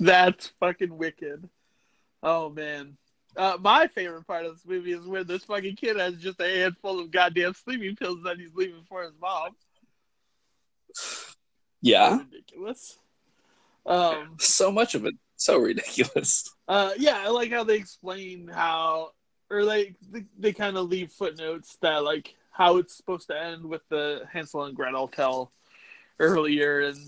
[0.00, 1.48] That's fucking wicked.
[2.22, 2.96] Oh man.
[3.34, 6.44] Uh, my favorite part of this movie is where this fucking kid has just a
[6.44, 9.56] handful of goddamn sleeping pills that he's leaving for his mom.
[11.80, 12.18] Yeah.
[12.18, 12.98] Ridiculous.
[13.86, 16.44] Um, so much of it, so ridiculous.
[16.68, 19.10] Uh, yeah, I like how they explain how,
[19.52, 23.64] or like they, they kind of leave footnotes that like how it's supposed to end
[23.64, 25.52] with the Hansel and Gretel tell
[26.18, 26.98] earlier, and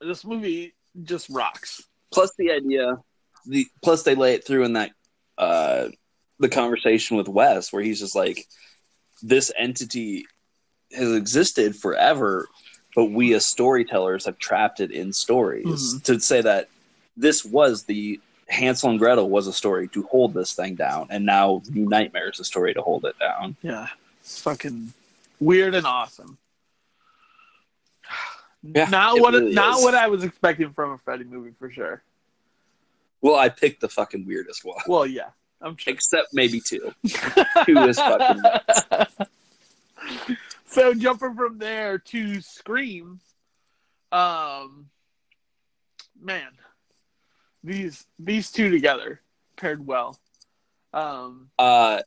[0.00, 1.82] this movie just rocks.
[2.12, 2.98] Plus the idea,
[3.46, 4.90] the plus they lay it through in that
[5.38, 5.88] uh,
[6.38, 8.46] the conversation with Wes, where he's just like,
[9.22, 10.26] this entity
[10.92, 12.46] has existed forever,
[12.94, 15.66] but we as storytellers have trapped it in stories.
[15.66, 15.98] Mm-hmm.
[16.00, 16.68] To say that
[17.16, 21.24] this was the Hansel and Gretel was a story to hold this thing down, and
[21.24, 23.56] now New Nightmare is a story to hold it down.
[23.62, 23.88] Yeah,
[24.20, 24.92] it's fucking
[25.40, 26.38] weird and awesome.
[28.62, 32.02] Yeah, not what really not what I was expecting from a Freddy movie for sure.
[33.20, 34.80] Well, I picked the fucking weirdest one.
[34.86, 35.30] Well, yeah,
[35.62, 35.94] I'm sure.
[35.94, 36.92] Except maybe two.
[37.64, 39.16] two is fucking nuts.
[40.66, 43.20] so jumping from there to Scream,
[44.12, 44.90] um,
[46.20, 46.50] man,
[47.64, 49.20] these these two together
[49.56, 50.18] paired well.
[50.92, 52.02] Um, uh,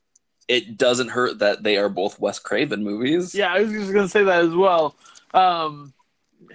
[0.48, 3.36] it doesn't hurt that they are both Wes Craven movies.
[3.36, 4.96] Yeah, I was just gonna say that as well.
[5.34, 5.93] Um,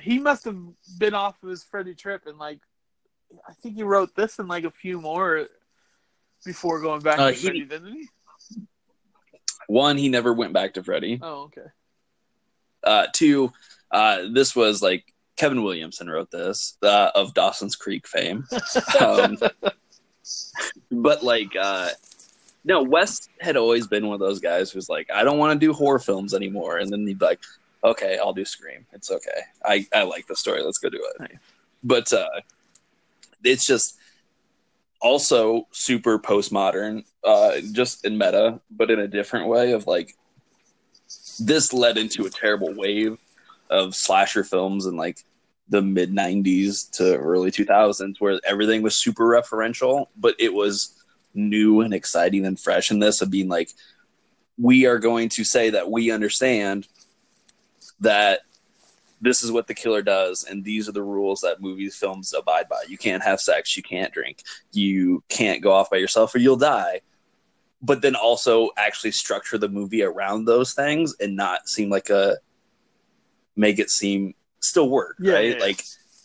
[0.00, 0.56] he must have
[0.98, 2.60] been off of his Freddy trip and like,
[3.46, 5.46] I think he wrote this and like a few more
[6.44, 8.08] before going back uh, to he, Freddy, didn't he?
[9.66, 11.18] One, he never went back to Freddy.
[11.20, 11.66] Oh, okay.
[12.82, 13.52] Uh, two,
[13.90, 15.11] uh, this was like
[15.42, 18.46] Kevin Williamson wrote this uh, of Dawson's Creek fame.
[19.00, 19.36] Um,
[20.92, 21.88] but like, uh,
[22.64, 25.66] no, Wes had always been one of those guys who's like, I don't want to
[25.66, 27.40] do horror films anymore, and then he'd be like,
[27.82, 28.86] Okay, I'll do Scream.
[28.92, 29.40] It's okay.
[29.64, 30.62] I I like the story.
[30.62, 31.32] Let's go do it.
[31.82, 32.28] But uh,
[33.42, 33.98] it's just
[35.00, 40.14] also super postmodern, uh, just in meta, but in a different way of like
[41.40, 43.18] this led into a terrible wave
[43.68, 45.24] of slasher films and like
[45.72, 51.02] the mid 90s to early 2000s where everything was super referential but it was
[51.34, 53.70] new and exciting and fresh in this of being like
[54.58, 56.86] we are going to say that we understand
[58.00, 58.40] that
[59.22, 62.68] this is what the killer does and these are the rules that movies films abide
[62.68, 62.82] by.
[62.86, 66.56] You can't have sex you can't drink you can't go off by yourself or you'll
[66.56, 67.00] die.
[67.80, 72.36] But then also actually structure the movie around those things and not seem like a
[73.56, 75.56] make it seem still work, yeah, right?
[75.58, 75.64] Yeah.
[75.64, 75.84] Like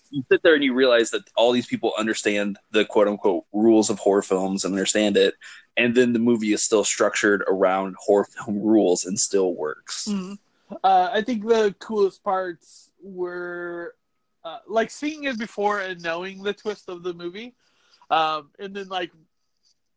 [0.10, 3.90] you sit there and you realize that all these people understand the quote unquote rules
[3.90, 5.36] of horror films and understand it,
[5.76, 10.08] and then the movie is still structured around horror film rules and still works.
[10.10, 10.34] Mm-hmm.
[10.84, 13.96] Uh, I think the coolest parts were
[14.44, 17.56] uh, like seeing it before and knowing the twist of the movie,
[18.10, 19.12] um, and then like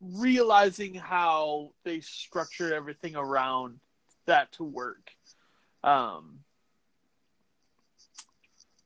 [0.00, 3.79] realizing how they structured everything around
[4.26, 5.11] that to work.
[5.83, 6.40] Um,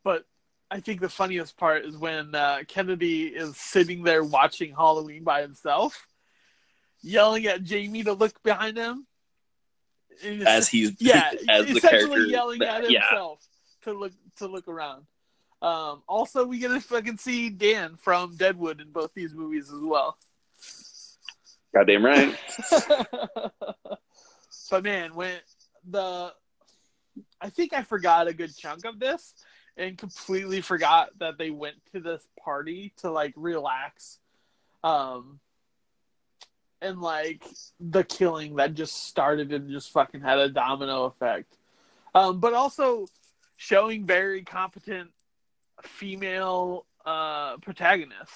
[0.04, 0.24] but
[0.70, 5.42] I think the funniest part is when uh, Kennedy is sitting there watching Halloween by
[5.42, 6.06] himself,
[7.02, 9.06] yelling at Jamie to look behind him.
[10.46, 13.92] As he's yeah, as essentially yelling that, at himself yeah.
[13.92, 15.06] to look to look around.
[15.60, 19.80] Um, also, we get to fucking see Dan from Deadwood in both these movies as
[19.80, 20.18] well.
[21.74, 22.36] Goddamn right.
[24.70, 25.38] but man, when
[25.88, 26.32] the
[27.40, 29.34] I think I forgot a good chunk of this
[29.76, 34.18] and completely forgot that they went to this party to like relax.
[34.82, 35.40] Um
[36.84, 37.42] and like
[37.80, 41.56] the killing that just started and just fucking had a domino effect.
[42.14, 43.06] Um, but also
[43.56, 45.10] showing very competent
[45.82, 48.34] female uh, protagonists.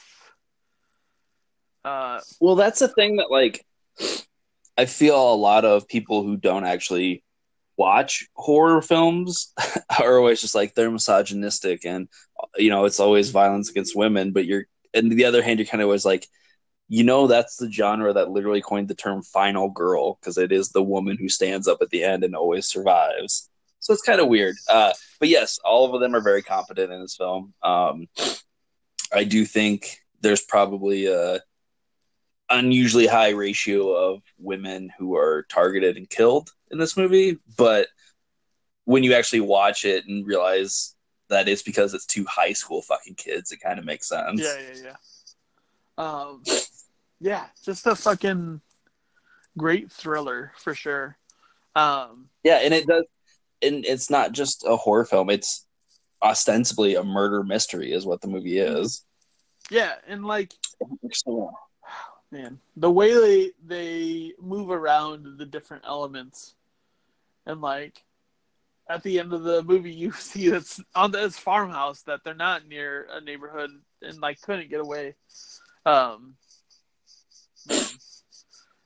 [1.84, 3.64] Uh, well, that's the thing that like
[4.76, 7.22] I feel a lot of people who don't actually
[7.78, 9.54] watch horror films
[10.00, 12.08] are always just like they're misogynistic and
[12.56, 14.32] you know it's always violence against women.
[14.32, 16.26] But you're and the other hand, you're kind of always like,
[16.88, 20.70] you know, that's the genre that literally coined the term "final girl" because it is
[20.70, 23.48] the woman who stands up at the end and always survives.
[23.80, 24.56] so it's kind of weird.
[24.68, 27.54] Uh, but yes, all of them are very competent in this film.
[27.62, 28.08] Um,
[29.12, 31.40] I do think there's probably a
[32.50, 37.88] unusually high ratio of women who are targeted and killed in this movie, but
[38.84, 40.94] when you actually watch it and realize
[41.28, 44.40] that it's because it's two high school fucking kids, it kind of makes sense.
[44.40, 44.94] Yeah, yeah, yeah.
[45.98, 46.42] Um,
[47.20, 48.60] yeah, just a fucking
[49.58, 51.18] great thriller for sure.
[51.76, 53.04] Um, yeah, and it does,
[53.62, 55.66] and it's not just a horror film; it's
[56.22, 59.04] ostensibly a murder mystery, is what the movie is.
[59.70, 60.54] Yeah, and like,
[62.30, 66.54] man, the way they they move around the different elements,
[67.46, 68.04] and like
[68.88, 72.66] at the end of the movie, you see that's on this farmhouse that they're not
[72.66, 73.70] near a neighborhood
[74.02, 75.14] and like couldn't get away.
[75.84, 76.34] Um,
[77.68, 77.84] man,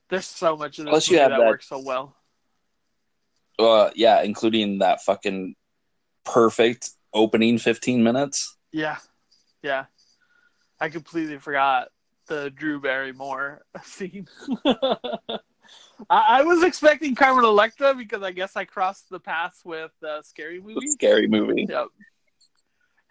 [0.08, 2.16] there's so much of this Plus you movie have that, that- works so well.
[3.58, 5.54] Uh, yeah, including that fucking
[6.24, 8.56] perfect opening 15 minutes.
[8.72, 8.96] Yeah,
[9.62, 9.84] yeah.
[10.80, 11.88] I completely forgot
[12.26, 14.28] the Drew Barrymore scene.
[14.66, 15.38] I,
[16.10, 20.60] I was expecting Carmen Electra because I guess I crossed the path with uh, Scary
[20.60, 20.88] Movie.
[20.88, 21.66] Scary movie.
[21.68, 21.86] Yep.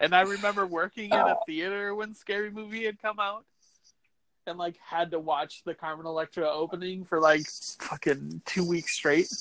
[0.00, 1.40] And I remember working in a Oh.
[1.46, 3.44] theater when Scary Movie had come out,
[4.46, 7.46] and like had to watch the Carmen Electra opening for like
[7.78, 9.32] fucking two weeks straight.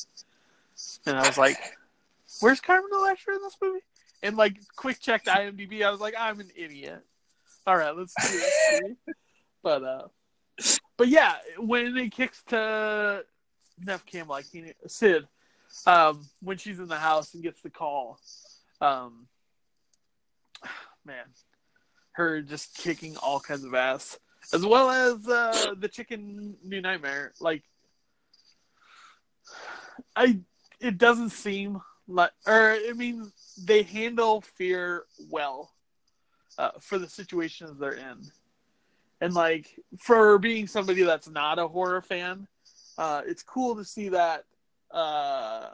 [1.08, 1.58] And I was like,
[2.40, 3.80] "Where's Carmen Electra in this movie?"
[4.22, 5.84] And like quick checked IMDb.
[5.84, 7.04] I was like, "I'm an idiot."
[7.66, 9.16] All right, let's do this.
[9.64, 10.08] but uh,
[10.98, 13.24] but yeah, when it kicks to
[13.80, 15.28] Neve Campbell, I can't Sid,
[15.86, 18.20] um, when she's in the house and gets the call,
[18.80, 19.28] um,
[21.06, 21.26] man,
[22.14, 24.18] her just kicking all kinds of ass,
[24.54, 27.34] as well as uh, the chicken New Nightmare.
[27.40, 27.64] Like,
[30.16, 30.40] I,
[30.80, 33.32] it doesn't seem like, or I mean,
[33.64, 35.72] they handle fear well
[36.58, 38.20] uh, for the situations they're in,
[39.22, 42.48] and like for being somebody that's not a horror fan,
[42.98, 44.44] uh, it's cool to see that.
[44.90, 45.70] Uh,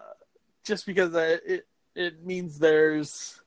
[0.65, 3.41] just because it it means there's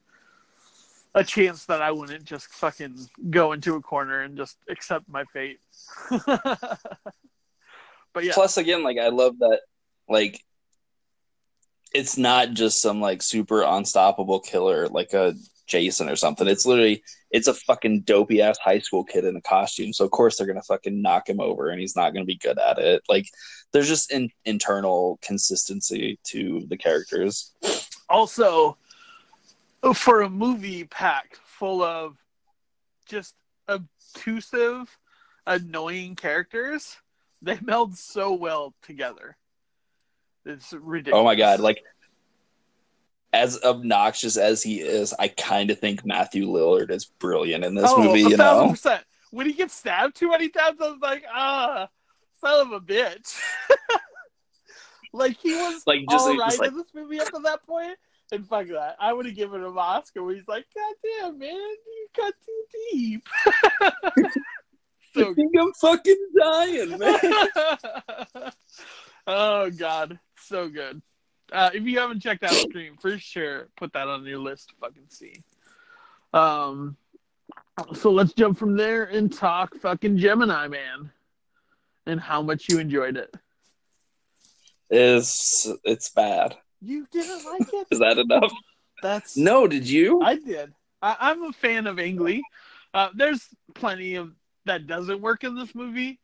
[1.14, 2.96] a chance that I wouldn't just fucking
[3.28, 5.61] go into a corner and just accept my fate.
[6.26, 6.78] but
[8.22, 9.61] yeah, Plus, again, like I love that,
[10.09, 10.42] like
[11.92, 15.34] it's not just some like super unstoppable killer like a
[15.71, 16.47] Jason or something.
[16.47, 19.93] It's literally it's a fucking dopey ass high school kid in a costume.
[19.93, 22.59] So of course they're gonna fucking knock him over, and he's not gonna be good
[22.59, 23.03] at it.
[23.09, 23.27] Like
[23.73, 27.53] there's just an internal consistency to the characters.
[28.09, 28.77] also
[29.95, 32.18] for a movie packed full of
[33.07, 33.35] just
[33.68, 34.99] obtrusive,
[35.47, 36.97] annoying characters,
[37.41, 39.37] they meld so well together.
[40.45, 41.21] It's ridiculous.
[41.21, 41.83] Oh my god, like
[43.33, 47.87] as obnoxious as he is, I kind of think Matthew Lillard is brilliant in this
[47.89, 48.20] oh, movie.
[48.22, 49.05] You know, percent.
[49.31, 51.89] When he gets stabbed too many times, I was like, ah,
[52.41, 53.39] son of a bitch.
[55.12, 57.97] like he was like just, all right like in this movie up to that point,
[58.33, 58.97] and fuck that.
[58.99, 62.35] I would have given him an Oscar where he's like, God damn, man, you cut
[62.45, 63.28] too deep.
[65.16, 67.18] I think I'm fucking dying, man.
[69.26, 71.03] oh god, so good.
[71.53, 74.74] Uh, if you haven't checked out Scream, for sure put that on your list to
[74.80, 75.40] fucking see.
[76.32, 76.96] Um,
[77.94, 81.11] so let's jump from there and talk fucking Gemini Man,
[82.07, 83.34] and how much you enjoyed it.
[84.90, 86.57] Is it's bad?
[86.82, 87.86] You didn't like it?
[87.90, 88.53] Is that enough?
[89.03, 90.20] That's No, did you?
[90.22, 90.72] I did.
[91.03, 92.42] I, I'm a fan of Ang Lee.
[92.92, 94.32] Uh, there's plenty of
[94.66, 96.18] that doesn't work in this movie.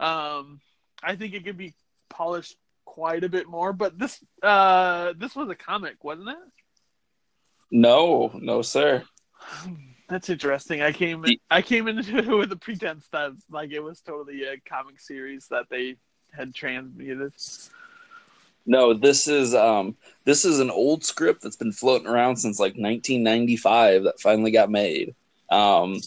[0.00, 0.60] Um,
[1.02, 1.74] I think it could be
[2.08, 2.56] polished
[2.94, 3.72] quite a bit more.
[3.72, 6.36] But this uh, this was a comic, wasn't it?
[7.72, 9.02] No, no, sir.
[10.08, 10.80] That's interesting.
[10.80, 14.60] I came I came into it with the pretense that like it was totally a
[14.60, 15.96] comic series that they
[16.32, 17.32] had transmuted.
[18.64, 22.74] No, this is um this is an old script that's been floating around since like
[22.74, 25.16] 1995 that finally got made.
[25.50, 26.00] Um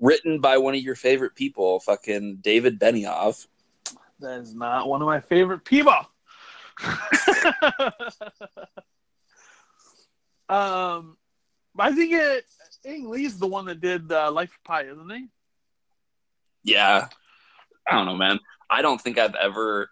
[0.00, 3.46] written by one of your favorite people, fucking David Benioff.
[4.20, 5.94] That is not one of my favorite people.
[10.48, 11.16] um,
[11.78, 12.44] I think it.
[12.84, 15.26] Ang Lee's the one that did uh, Life of Pi, isn't he?
[16.64, 17.08] Yeah.
[17.88, 18.38] I don't know, man.
[18.70, 19.90] I don't think I've ever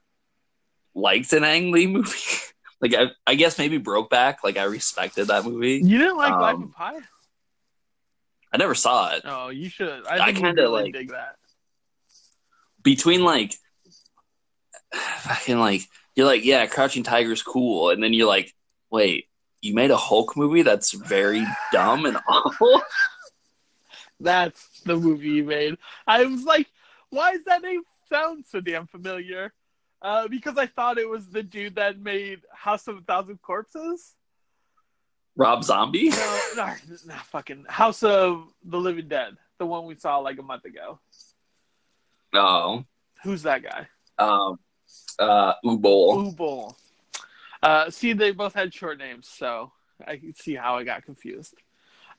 [0.95, 2.11] liked an Ang Lee movie.
[2.81, 4.37] like I, I guess maybe Brokeback.
[4.45, 5.81] Like I respected that movie.
[5.83, 6.95] You didn't like Um, Life of Pi?
[8.53, 9.23] I never saw it.
[9.25, 10.07] Oh, you should.
[10.07, 11.37] I I kinda really like- dig that.
[12.83, 13.55] between like
[15.21, 15.83] fucking like
[16.15, 18.55] you're like yeah crouching tiger's cool and then you're like
[18.91, 19.29] wait
[19.67, 22.83] you made a Hulk movie that's very dumb and awful.
[24.21, 25.77] That's the movie you made.
[26.07, 26.69] I was like,
[27.11, 29.53] why does that name sound so damn familiar?
[30.01, 34.15] Uh, because I thought it was the dude that made House of a Thousand Corpses.
[35.37, 36.11] Rob Zombie?
[36.11, 36.75] No, no,
[37.07, 40.99] no, fucking House of the Living Dead, the one we saw like a month ago.
[42.33, 42.85] Oh.
[43.23, 43.89] Who's that guy?
[44.19, 44.59] Um,
[45.19, 46.33] uh, Uwe Boll.
[46.33, 46.75] Ubol.
[47.63, 49.73] Uh, see, they both had short names, so
[50.07, 51.55] I can see how I got confused.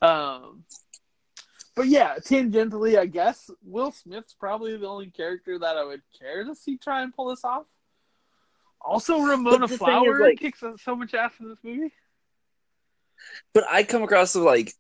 [0.02, 0.64] Um,
[1.76, 6.44] but yeah, tangentially, I guess Will Smith's probably the only character that I would care
[6.44, 7.66] to see try and pull this off.
[8.82, 11.92] Also, Ramona Flower like, kicks so much ass in this movie.
[13.54, 14.74] But I come across as like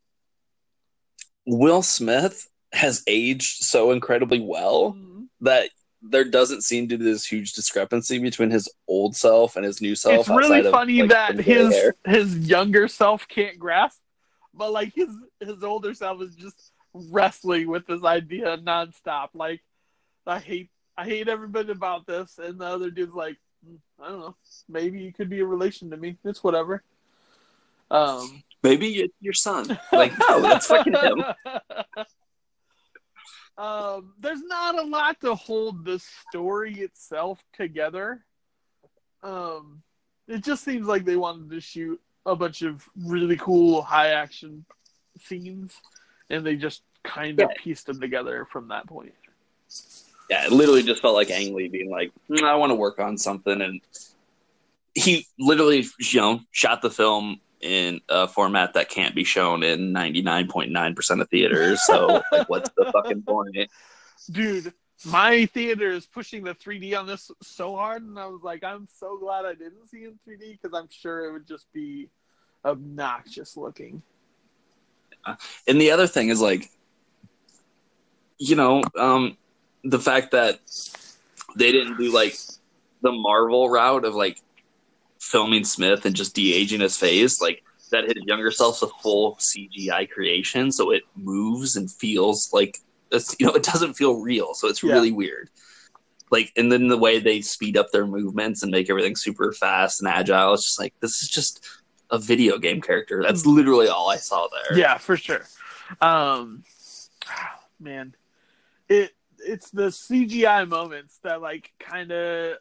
[1.45, 5.23] Will Smith has aged so incredibly well mm-hmm.
[5.41, 5.69] that
[6.09, 9.95] there doesn't seem to be this huge discrepancy between his old self and his new
[9.95, 10.21] self.
[10.21, 11.95] It's really funny of, like, that his hair.
[12.05, 13.99] his younger self can't grasp,
[14.53, 19.29] but like his his older self is just wrestling with this idea nonstop.
[19.33, 19.61] Like,
[20.25, 23.37] I hate I hate everybody about this, and the other dude's like,
[23.67, 24.35] mm, I don't know,
[24.67, 26.17] maybe it could be a relation to me.
[26.23, 26.83] It's whatever.
[27.89, 29.79] Um, maybe it's your son.
[29.91, 31.23] Like, no, that's fucking him.
[33.57, 38.23] Um, there's not a lot to hold the story itself together.
[39.23, 39.81] Um,
[40.27, 44.65] it just seems like they wanted to shoot a bunch of really cool high action
[45.19, 45.73] scenes,
[46.29, 47.63] and they just kind of yeah.
[47.63, 49.13] pieced them together from that point.
[50.29, 52.99] Yeah, it literally just felt like Ang Lee being like, mm, "I want to work
[52.99, 53.81] on something," and
[54.93, 59.93] he literally, you know, shot the film in a format that can't be shown in
[59.93, 61.83] 99.9% of theaters.
[61.85, 63.69] So, like, what's the fucking point?
[64.31, 64.73] Dude,
[65.05, 68.87] my theater is pushing the 3D on this so hard, and I was like, I'm
[68.99, 72.09] so glad I didn't see it in 3D because I'm sure it would just be
[72.65, 74.01] obnoxious looking.
[75.67, 76.69] And the other thing is like,
[78.37, 79.37] you know, um,
[79.83, 80.59] the fact that
[81.55, 82.37] they didn't do like
[83.01, 84.41] the Marvel route of like
[85.27, 89.35] filming Smith and just de aging his face, like that his younger self's a full
[89.35, 92.77] CGI creation, so it moves and feels like
[93.39, 94.93] you know it doesn't feel real, so it's yeah.
[94.93, 95.49] really weird.
[96.29, 100.01] Like, and then the way they speed up their movements and make everything super fast
[100.01, 101.65] and agile, it's just like this is just
[102.11, 103.23] a video game character.
[103.23, 104.77] That's literally all I saw there.
[104.77, 105.45] Yeah, for sure.
[106.01, 106.63] Um,
[107.79, 108.15] man,
[108.89, 112.57] it it's the CGI moments that like kind of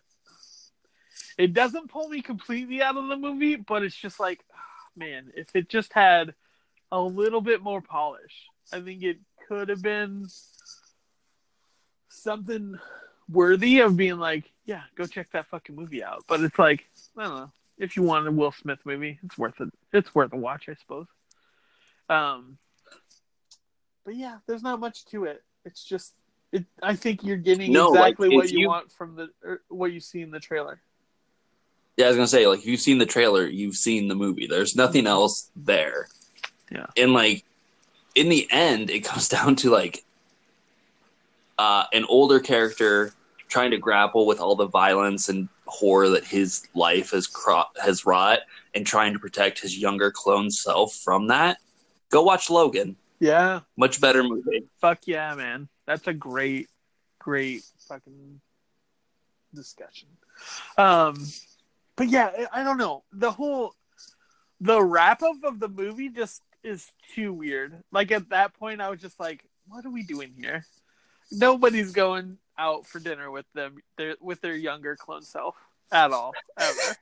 [1.39, 4.41] it doesn't pull me completely out of the movie, but it's just like,
[4.97, 6.35] man, if it just had
[6.91, 9.19] a little bit more polish, I think it
[9.49, 10.27] could have been
[12.09, 12.79] something
[13.29, 16.25] worthy of being like, yeah, go check that fucking movie out.
[16.27, 17.53] But it's like, I don't know.
[17.79, 19.69] If you want a Will Smith movie, it's worth it.
[19.93, 21.07] It's worth a watch, I suppose.
[22.09, 22.57] Um,
[24.05, 25.43] but yeah, there's not much to it.
[25.65, 26.15] It's just,
[26.53, 26.65] it.
[26.83, 29.93] I think you're getting no, exactly like, what you, you, want from the er, what
[29.93, 30.81] you see in the trailer.
[31.97, 34.47] Yeah, I was gonna say, like, if you've seen the trailer, you've seen the movie.
[34.47, 36.09] There's nothing else there.
[36.71, 36.87] Yeah.
[36.97, 37.45] And like,
[38.15, 40.05] in the end, it comes down to like,
[41.59, 43.13] uh, an older character
[43.49, 48.05] trying to grapple with all the violence and horror that his life has cro- has
[48.05, 48.41] wrought,
[48.75, 51.59] and trying to protect his younger clone self from that.
[52.11, 52.97] Go watch Logan.
[53.19, 53.61] Yeah.
[53.77, 54.65] Much better movie.
[54.81, 55.69] Fuck yeah, man.
[55.87, 56.69] That's a great,
[57.19, 58.41] great fucking
[59.55, 60.09] discussion.
[60.77, 61.27] Um,
[61.97, 63.05] but yeah, I don't know.
[63.13, 63.75] The whole
[64.61, 67.83] the wrap up of the movie just is too weird.
[67.93, 70.65] Like at that point, I was just like, "What are we doing here?"
[71.31, 75.57] Nobody's going out for dinner with them, their, with their younger clone self
[75.91, 76.97] at all, ever.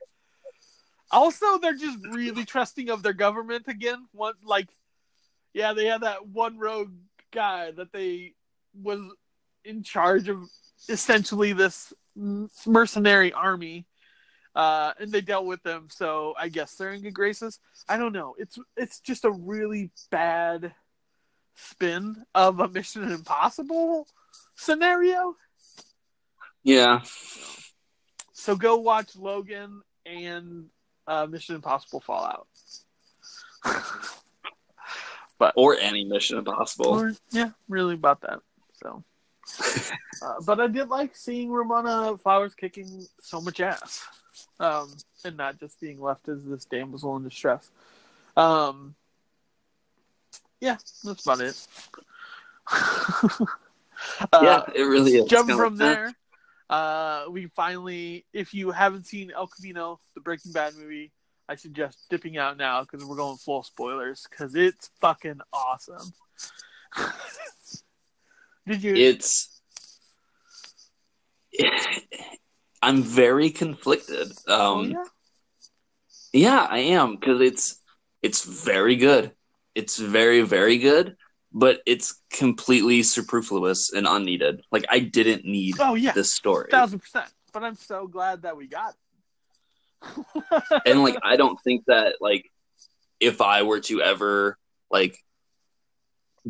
[1.11, 4.07] also, they're just really trusting of their government again.
[4.11, 4.67] One like,
[5.53, 6.93] yeah, they had that one rogue
[7.31, 8.33] guy that they
[8.81, 8.99] was
[9.63, 10.43] in charge of
[10.89, 11.93] essentially this
[12.65, 13.85] mercenary army
[14.55, 15.87] uh, and they dealt with them.
[15.91, 17.59] So I guess they're in good graces.
[17.89, 18.35] I don't know.
[18.37, 20.73] It's it's just a really bad
[21.55, 24.07] spin of a Mission Impossible
[24.55, 25.35] scenario.
[26.63, 27.01] Yeah.
[28.31, 30.67] So go watch Logan and
[31.07, 32.47] uh, Mission Impossible Fallout.
[35.37, 36.87] but or any Mission Impossible.
[36.87, 38.39] Or, yeah, really about that.
[38.81, 39.03] So.
[40.23, 44.03] uh, but I did like seeing Ramona Flowers kicking so much ass
[44.59, 47.69] um, and not just being left as this damsel in distress.
[48.37, 48.95] Um,
[50.59, 51.67] yeah, that's about it.
[52.71, 55.25] uh, yeah, it really is.
[55.25, 56.13] Jump from there.
[56.69, 61.11] Uh, we finally, if you haven't seen El Camino, the Breaking Bad movie,
[61.47, 66.11] I suggest dipping out now because we're going full spoilers because it's fucking awesome.
[68.67, 68.95] Did you?
[68.95, 69.61] It's.
[72.85, 74.27] I'm very conflicted.
[74.47, 75.03] Um, oh, yeah?
[76.33, 77.81] Yeah, I am because it's
[78.21, 79.31] it's very good.
[79.73, 81.15] It's very very good,
[81.51, 84.61] but it's completely superfluous and unneeded.
[84.71, 87.27] Like I didn't need Oh yeah, this story, thousand percent.
[87.53, 88.93] But I'm so glad that we got
[90.03, 90.81] it.
[90.85, 92.51] and like I don't think that like
[93.19, 94.59] if I were to ever
[94.91, 95.17] like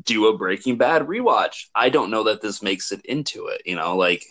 [0.03, 3.61] do a Breaking Bad rewatch, I don't know that this makes it into it.
[3.65, 4.25] You know, like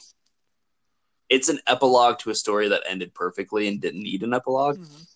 [1.29, 4.79] it's an epilogue to a story that ended perfectly and didn't need an epilogue.
[4.79, 5.07] Mhm.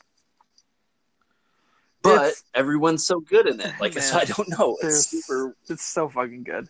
[2.02, 3.74] But It's- everyone's so good in it.
[3.80, 4.76] Like so Man, I don't know.
[4.82, 5.56] It's super.
[5.68, 6.68] It's so fucking good.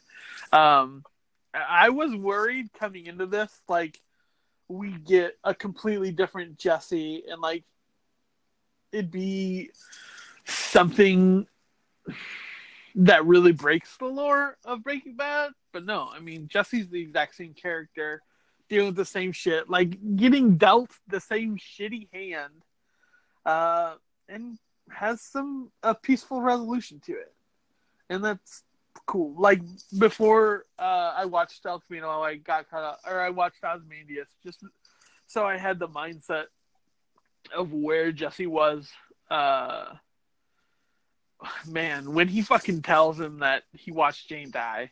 [0.52, 1.04] Um,
[1.54, 4.00] I I was worried coming into this, like
[4.68, 7.64] we get a completely different Jesse, and like
[8.92, 9.70] it'd be
[10.44, 11.46] something
[12.94, 15.52] that really breaks the lore of Breaking Bad.
[15.72, 18.22] But no, I mean Jesse's the exact same character,
[18.68, 22.62] dealing with the same shit, like getting dealt the same shitty hand,
[23.46, 23.94] uh,
[24.28, 24.58] and
[24.90, 27.34] has some a peaceful resolution to it,
[28.10, 28.62] and that's
[29.06, 29.34] cool.
[29.38, 29.60] Like
[29.98, 34.62] before uh, I watched El Camino, I got caught up, or I watched Ozymandias, just
[35.26, 36.44] so I had the mindset
[37.56, 38.88] of where Jesse was.
[39.30, 39.86] Uh,
[41.66, 44.90] man, when he fucking tells him that he watched Jane die,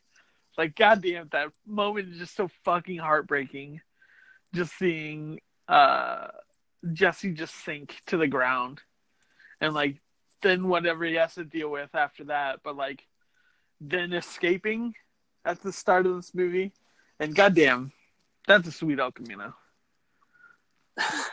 [0.56, 3.80] like goddamn, that moment is just so fucking heartbreaking.
[4.54, 6.28] Just seeing uh,
[6.92, 8.80] Jesse just sink to the ground,
[9.60, 10.00] and like
[10.42, 13.04] then whatever he has to deal with after that, but like
[13.80, 14.94] then escaping
[15.44, 16.72] at the start of this movie,
[17.20, 17.92] and goddamn,
[18.46, 19.54] that's a sweet El Camino.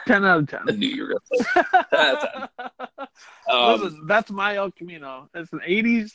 [0.08, 0.62] Ten out of ten.
[0.68, 3.08] I knew you were gonna say.
[3.50, 5.30] Um, Listen, that's my El Camino.
[5.34, 6.14] It's an '80s.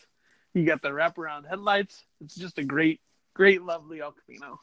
[0.55, 2.05] You got the wraparound headlights.
[2.21, 3.01] It's just a great,
[3.35, 4.61] great, lovely El Camino.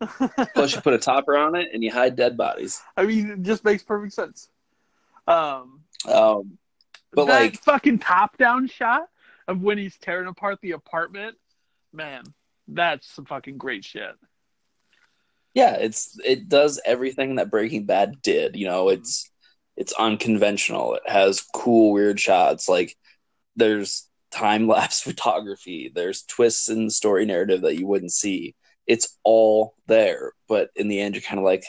[0.54, 2.80] plus, you put a topper on it and you hide dead bodies.
[2.96, 4.48] I mean, it just makes perfect sense.
[5.26, 6.58] Um, Um,
[7.12, 9.08] but that like, fucking top-down shot
[9.48, 11.36] of when he's tearing apart the apartment,
[11.92, 12.24] man,
[12.68, 14.14] that's some fucking great shit.
[15.54, 18.56] yeah, it's it does everything that Breaking Bad did.
[18.56, 19.30] You know, it's
[19.76, 20.94] it's unconventional.
[20.96, 22.68] It has cool, weird shots.
[22.68, 22.96] Like,
[23.56, 25.90] there's time lapse photography.
[25.94, 28.54] There's twists in the story narrative that you wouldn't see.
[28.86, 31.64] It's all there, but in the end, you're kind of like,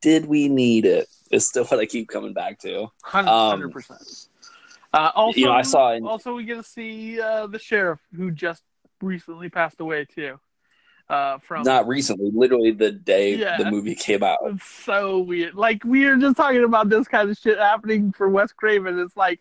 [0.00, 1.08] did we need it?
[1.30, 1.36] it?
[1.36, 2.86] Is still what I keep coming back to.
[3.02, 4.00] Hundred Um, percent.
[4.94, 8.00] Uh, also, you know, I saw in- also we get to see uh, the sheriff
[8.14, 8.62] who just
[9.02, 10.38] recently passed away too.
[11.08, 13.58] Uh, from Not recently, literally the day Yeah.
[13.58, 14.38] the movie came out.
[14.44, 15.54] It's so weird.
[15.54, 18.98] Like we are just talking about this kind of shit happening for Wes Craven.
[18.98, 19.40] It's like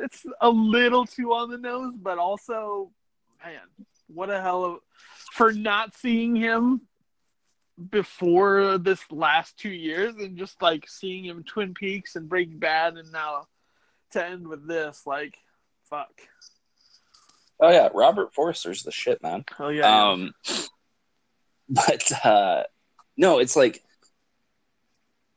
[0.00, 2.90] it's a little too on the nose, but also,
[3.44, 3.60] man,
[4.08, 4.78] what a hell of
[5.32, 6.82] for not seeing him
[7.90, 12.96] before this last two years and just like seeing him Twin Peaks and Breaking Bad
[12.96, 13.46] and now
[14.12, 15.36] to end with this, like,
[15.84, 16.10] fuck.
[17.60, 19.44] Oh yeah, Robert Forster's the shit, man.
[19.58, 20.10] Oh yeah.
[20.10, 20.32] Um,
[21.68, 22.64] but uh,
[23.16, 23.82] no, it's like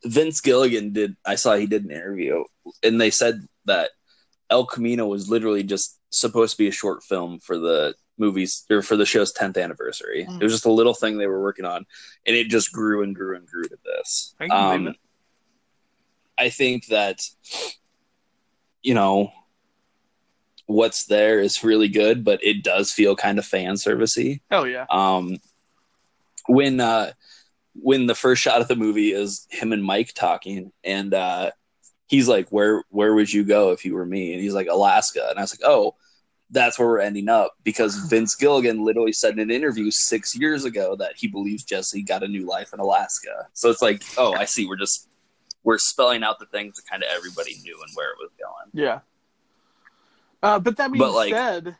[0.06, 1.16] Vince Gilligan did.
[1.26, 2.44] I saw he did an interview,
[2.82, 3.92] and they said that
[4.54, 8.84] El Camino was literally just supposed to be a short film for the movies or
[8.84, 10.28] for the show's 10th anniversary.
[10.30, 10.40] Mm.
[10.40, 11.88] It was just a little thing they were working on,
[12.28, 14.36] and it just grew and grew and grew to this.
[14.40, 14.96] I Um.
[16.38, 17.22] I think that
[18.84, 19.32] you know
[20.68, 24.42] what's there is really good, but it does feel kind of fan servicey.
[24.52, 24.86] Oh yeah.
[24.92, 25.38] Um,
[26.48, 27.14] when uh,
[27.74, 31.52] when the first shot of the movie is him and Mike talking, and uh,
[32.08, 35.28] he's like, "Where where would you go if you were me?" And he's like, "Alaska."
[35.30, 35.96] And I was like, "Oh."
[36.50, 40.66] That's where we're ending up because Vince Gilligan literally said in an interview six years
[40.66, 43.48] ago that he believes Jesse got a new life in Alaska.
[43.54, 44.68] So it's like, oh, I see.
[44.68, 45.10] We're just
[45.64, 48.86] we're spelling out the things that kind of everybody knew and where it was going.
[48.86, 49.00] Yeah.
[50.44, 51.76] Uh, but that being But, like- said,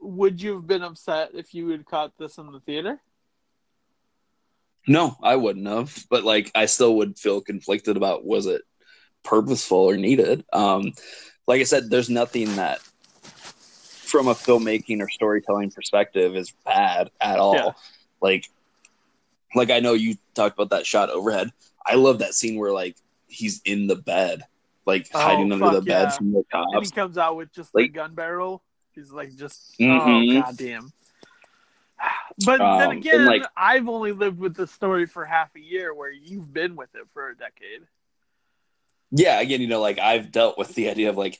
[0.00, 3.00] would you have been upset if you had caught this in the theater?
[4.86, 8.62] No, I wouldn't have, but like I still would feel conflicted about was it
[9.22, 10.44] purposeful or needed.
[10.52, 10.92] Um,
[11.46, 17.38] like I said, there's nothing that from a filmmaking or storytelling perspective is bad at
[17.38, 17.54] all.
[17.54, 17.70] Yeah.
[18.20, 18.48] Like,
[19.54, 21.50] like I know you talked about that shot overhead.
[21.84, 22.96] I love that scene where like
[23.26, 24.44] he's in the bed,
[24.86, 26.68] like Oh, hiding under the bed from the cops.
[26.74, 28.62] And he comes out with just the Like- gun barrel.
[28.94, 30.38] He's like, just Mhm.
[30.38, 30.92] oh goddamn.
[32.44, 35.94] But Um, then again, like- I've only lived with the story for half a year,
[35.94, 37.86] where you've been with it for a decade.
[39.12, 41.38] Yeah, again, you know, like I've dealt with the idea of like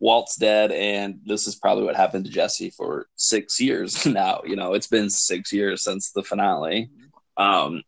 [0.00, 4.42] Walt's dead, and this is probably what happened to Jesse for six years now.
[4.44, 6.90] You know, it's been six years since the finale.
[7.36, 7.82] Um,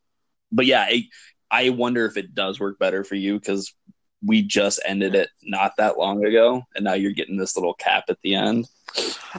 [0.53, 1.09] but yeah, I,
[1.51, 3.75] I wonder if it does work better for you because
[4.25, 8.05] we just ended it not that long ago, and now you're getting this little cap
[8.09, 8.69] at the end.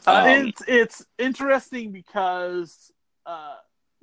[0.05, 2.91] Uh, um, it's it's interesting because
[3.25, 3.55] uh,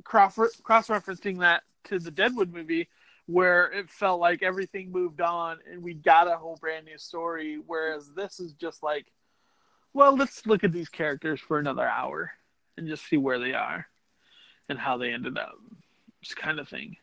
[0.02, 2.88] cross cross referencing that to the Deadwood movie,
[3.26, 7.58] where it felt like everything moved on and we got a whole brand new story,
[7.66, 9.06] whereas this is just like,
[9.92, 12.32] well, let's look at these characters for another hour
[12.76, 13.86] and just see where they are
[14.68, 15.54] and how they ended up,
[16.22, 16.96] this kind of thing.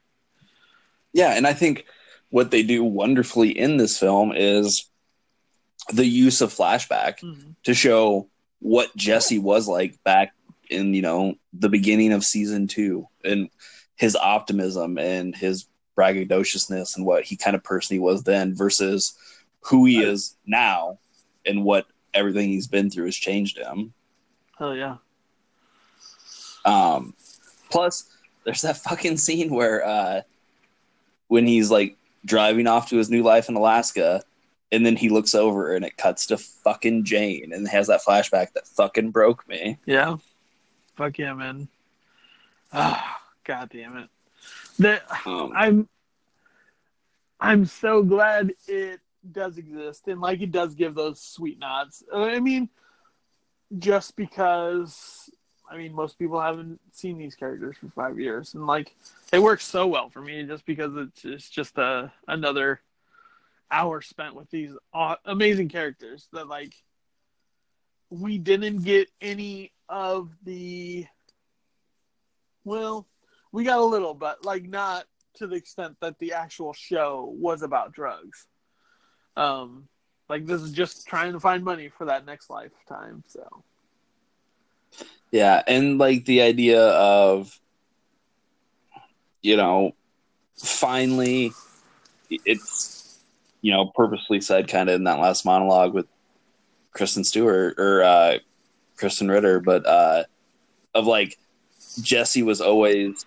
[1.13, 1.85] Yeah, and I think
[2.29, 4.89] what they do wonderfully in this film is
[5.91, 7.51] the use of flashback mm-hmm.
[7.63, 10.33] to show what Jesse was like back
[10.69, 13.49] in you know the beginning of season two and
[13.95, 15.67] his optimism and his
[16.01, 19.13] braggadociousness and what he kind of person he was then versus
[19.61, 20.97] who he is now
[21.45, 23.93] and what everything he's been through has changed him.
[24.57, 24.97] Hell yeah.
[26.65, 27.13] Um
[27.69, 28.09] plus
[28.43, 30.21] there's that fucking scene where uh
[31.27, 31.95] when he's like
[32.25, 34.23] driving off to his new life in Alaska
[34.71, 38.53] and then he looks over and it cuts to fucking Jane and has that flashback
[38.53, 39.77] that fucking broke me.
[39.85, 40.17] Yeah.
[40.95, 41.67] Fuck yeah, man.
[42.73, 44.09] Ah, oh, god damn it.
[44.79, 45.89] That um, I'm
[47.39, 48.99] I'm so glad it
[49.31, 52.03] does exist and like it does give those sweet nods.
[52.13, 52.69] I mean,
[53.77, 55.29] just because
[55.69, 58.95] I mean most people haven't seen these characters for five years and like
[59.31, 62.81] it works so well for me just because it's, it's just a another
[63.71, 64.71] hour spent with these
[65.25, 66.73] amazing characters that like
[68.09, 71.05] we didn't get any of the
[72.65, 73.07] well
[73.51, 77.61] we got a little but like not to the extent that the actual show was
[77.61, 78.47] about drugs.
[79.35, 79.87] Um
[80.29, 83.63] like this is just trying to find money for that next lifetime so.
[85.31, 87.57] Yeah and like the idea of
[89.41, 89.93] you know
[90.55, 91.51] finally
[92.29, 93.01] it's
[93.61, 96.07] you know, purposely said kind of in that last monologue with
[96.91, 98.37] Kristen Stewart or uh,
[98.97, 100.23] Krysten Ritter, but uh,
[100.93, 101.37] of like
[102.01, 103.25] Jesse was always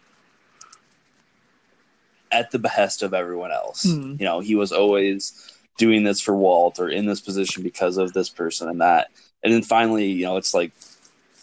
[2.35, 3.87] at the behest of everyone else.
[3.87, 4.19] Mm.
[4.19, 8.13] You know, he was always doing this for Walt or in this position because of
[8.13, 9.09] this person and that.
[9.43, 10.73] And then finally, you know, it's like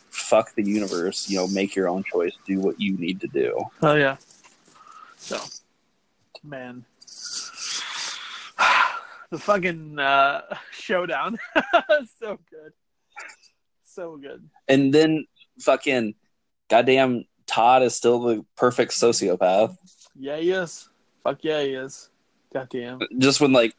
[0.10, 3.60] fuck the universe, you know, make your own choice, do what you need to do.
[3.82, 4.18] Oh yeah.
[5.18, 5.40] So
[6.44, 6.84] man,
[9.30, 11.40] the fucking uh, showdown.
[12.20, 12.74] so good.
[13.86, 14.50] So good.
[14.68, 15.26] And then
[15.60, 16.16] fucking
[16.70, 19.76] goddamn Todd is still the perfect sociopath.
[20.18, 20.90] Yeah, he is.
[21.24, 22.10] Fuck yeah, he is.
[22.54, 23.00] Goddamn.
[23.18, 23.76] Just when like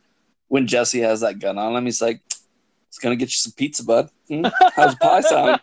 [0.48, 2.20] when Jesse has that gun on him, he's like,
[2.88, 4.10] "It's gonna get you some pizza, bud.
[4.28, 4.46] Hmm?
[4.74, 5.60] How's pie sound?"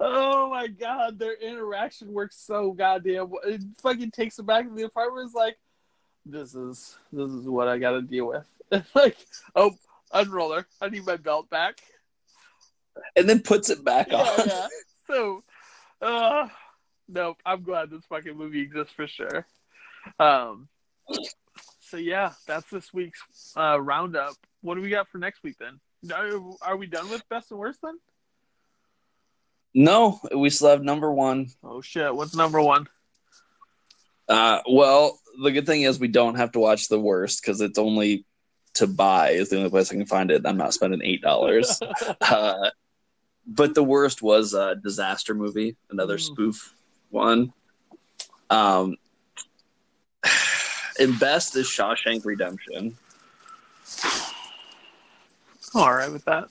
[0.00, 3.32] oh my god, their interaction works so goddamn.
[3.44, 5.26] It fucking takes him back to the apartment.
[5.26, 5.56] It's like,
[6.26, 8.46] this is this is what I got to deal with.
[8.72, 9.16] It's like,
[9.56, 9.72] oh,
[10.14, 11.80] unroller, I need my belt back,
[13.16, 14.46] and then puts it back yeah, on.
[14.46, 14.66] Yeah.
[15.08, 15.42] So,
[16.00, 16.48] uh,
[17.10, 17.36] nope.
[17.44, 19.46] I'm glad this fucking movie exists for sure.
[20.18, 20.68] Um,
[21.80, 23.20] so yeah, that's this week's
[23.56, 24.34] uh, roundup.
[24.62, 25.80] What do we got for next week then?
[26.14, 27.98] Are, are we done with best and worst then?
[29.74, 31.48] No, we still have number one.
[31.62, 32.14] Oh shit!
[32.14, 32.86] What's number one?
[34.28, 37.78] Uh, well, the good thing is we don't have to watch the worst because it's
[37.78, 38.24] only
[38.74, 40.42] to buy is the only place I can find it.
[40.44, 41.80] I'm not spending eight dollars.
[42.20, 42.70] uh,
[43.46, 46.20] but the worst was a disaster movie, another mm.
[46.20, 46.74] spoof
[47.10, 47.52] one.
[48.48, 48.96] Um,
[50.98, 52.96] and best is Shawshank Redemption.
[55.74, 56.48] All right with that.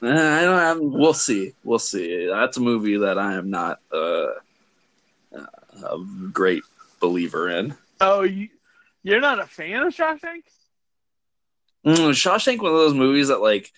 [0.00, 0.58] Uh, I don't.
[0.58, 1.54] I'm, we'll see.
[1.64, 2.26] We'll see.
[2.26, 3.80] That's a movie that I am not.
[3.92, 4.26] Uh,
[5.32, 5.98] a
[6.32, 6.62] great
[7.00, 7.74] believer in.
[8.00, 8.48] Oh, you,
[9.02, 10.42] you're not a fan of Shawshank?
[11.86, 13.72] Mm, Shawshank, one of those movies that like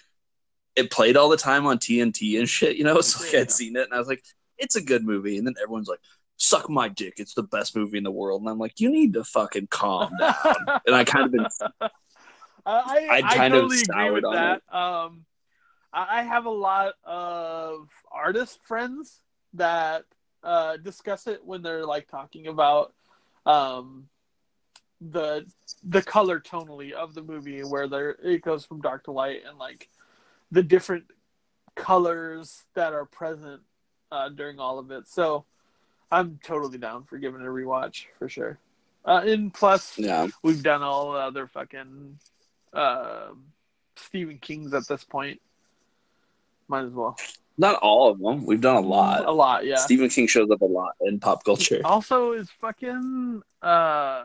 [0.76, 3.00] it played all the time on TNT and shit, you know.
[3.02, 3.40] So like, yeah.
[3.40, 4.24] I'd seen it and I was like,
[4.60, 6.00] it's a good movie, and then everyone's like,
[6.36, 9.14] suck my dick, it's the best movie in the world, and I'm like, you need
[9.14, 10.34] to fucking calm down.
[10.86, 11.46] and I kind of been,
[11.80, 11.88] I,
[12.66, 14.62] I, I totally agree with that.
[14.72, 15.24] Um,
[15.92, 19.20] I have a lot of artist friends
[19.54, 20.04] that
[20.44, 22.94] uh, discuss it when they're like talking about
[23.44, 24.08] um,
[25.00, 25.46] the
[25.82, 29.58] the color tonally of the movie, where there it goes from dark to light, and
[29.58, 29.88] like
[30.52, 31.04] the different
[31.74, 33.62] colors that are present
[34.12, 35.08] uh, during all of it.
[35.08, 35.44] So
[36.10, 38.58] I'm totally down for giving it a rewatch for sure.
[39.04, 40.28] Uh, and plus, Yeah.
[40.42, 42.18] we've done all the other fucking
[42.72, 43.28] uh,
[43.96, 45.40] Stephen King's at this point.
[46.68, 47.16] Might as well.
[47.58, 48.44] Not all of them.
[48.46, 49.24] We've done a lot.
[49.26, 49.76] A lot, yeah.
[49.76, 51.80] Stephen King shows up a lot in pop culture.
[51.84, 54.24] Also, is fucking uh,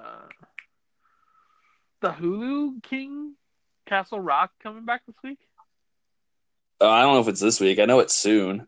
[2.02, 3.34] the Hulu King
[3.86, 5.40] Castle Rock coming back this week?
[6.80, 7.80] Uh, I don't know if it's this week.
[7.80, 8.68] I know it's soon.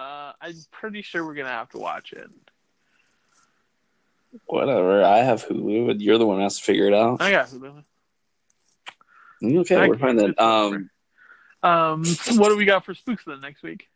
[0.00, 2.30] Uh, I'm pretty sure we're gonna have to watch it.
[4.46, 5.04] Whatever.
[5.04, 7.20] I have Hulu, and you're the one who has to figure it out.
[7.20, 7.84] I got Hulu.
[9.42, 10.34] Okay, I we're fine then.
[10.38, 10.90] Um,
[11.62, 12.04] Um,
[12.36, 13.88] what do we got for spooks then next week?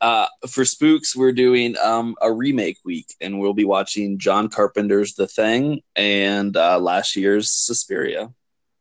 [0.00, 5.14] uh, for Spooks, we're doing um a remake week, and we'll be watching John Carpenter's
[5.14, 8.32] The Thing and uh, last year's Suspiria.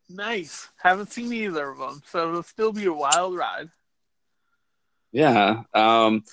[0.07, 0.69] Nice.
[0.77, 3.69] Haven't seen either of them, so it'll still be a wild ride.
[5.11, 5.63] Yeah.
[5.73, 6.23] Um,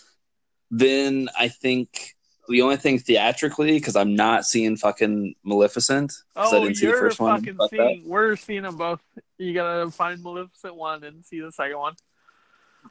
[0.70, 2.16] then I think
[2.48, 6.12] the only thing theatrically, because I'm not seeing fucking Maleficent.
[6.34, 7.38] 'cause I Oh, didn't see the first one.
[7.40, 7.76] fucking Fuck that.
[7.76, 8.08] seeing.
[8.08, 9.00] We're seeing them both.
[9.38, 11.94] You gotta find Maleficent one and see the second one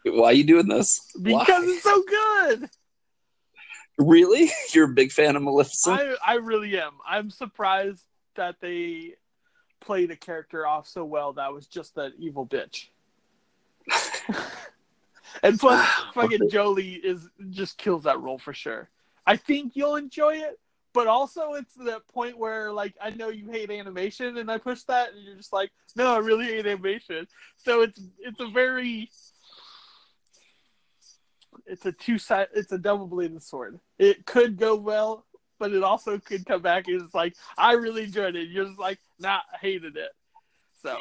[0.06, 1.12] Why are you doing this?
[1.22, 1.72] because Why?
[1.74, 2.70] it's so good.
[3.98, 4.50] Really?
[4.74, 6.00] You're a big fan of Maleficent?
[6.00, 6.94] I I really am.
[7.06, 8.06] I'm surprised
[8.36, 9.16] that they
[9.82, 12.88] played a character off so well that was just that evil bitch.
[15.44, 18.90] and plus, fucking Jolie is just kills that role for sure.
[19.26, 20.60] I think you'll enjoy it,
[20.94, 24.84] but also it's the point where like I know you hate animation, and I push
[24.84, 27.28] that, and you're just like, no, I really hate animation.
[27.58, 29.10] So it's it's a very
[31.66, 33.80] it's a two side it's a double bladed sword.
[34.00, 35.26] It could go well,
[35.60, 38.50] but it also could come back and it's like I really enjoyed it.
[38.50, 40.12] You're just like, nah, I hated it.
[40.82, 40.98] So,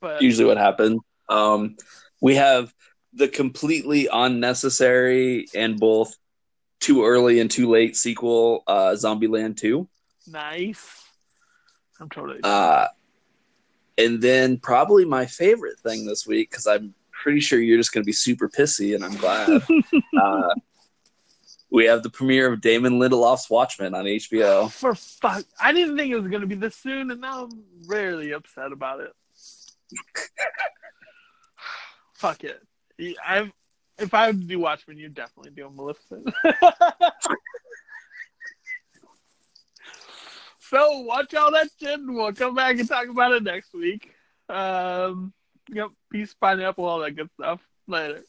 [0.00, 1.00] but Usually what happens.
[1.28, 1.76] Um,
[2.20, 2.74] we have
[3.18, 6.16] the completely unnecessary and both
[6.80, 9.88] too early and too late sequel, uh, Zombieland 2.
[10.30, 11.04] nice.
[12.00, 12.38] I'm totally.
[12.44, 12.86] Uh,
[13.98, 18.04] and then probably my favorite thing this week, because I'm pretty sure you're just going
[18.04, 19.62] to be super pissy, and I'm glad.
[20.22, 20.54] uh,
[21.70, 24.70] we have the premiere of Damon Lindelof's Watchmen on HBO.
[24.70, 28.32] For fuck, I didn't think it was gonna be this soon, and now I'm rarely
[28.32, 29.12] upset about it.
[32.14, 32.62] fuck it.
[33.24, 33.50] I
[33.98, 36.32] if I to do Watchmen, you're definitely doing Maleficent.
[40.60, 44.12] so watch all that shit, we'll come back and talk about it next week.
[44.48, 45.32] Um,
[45.70, 47.60] yep, peace, pineapple, all that good stuff.
[47.86, 48.22] Later.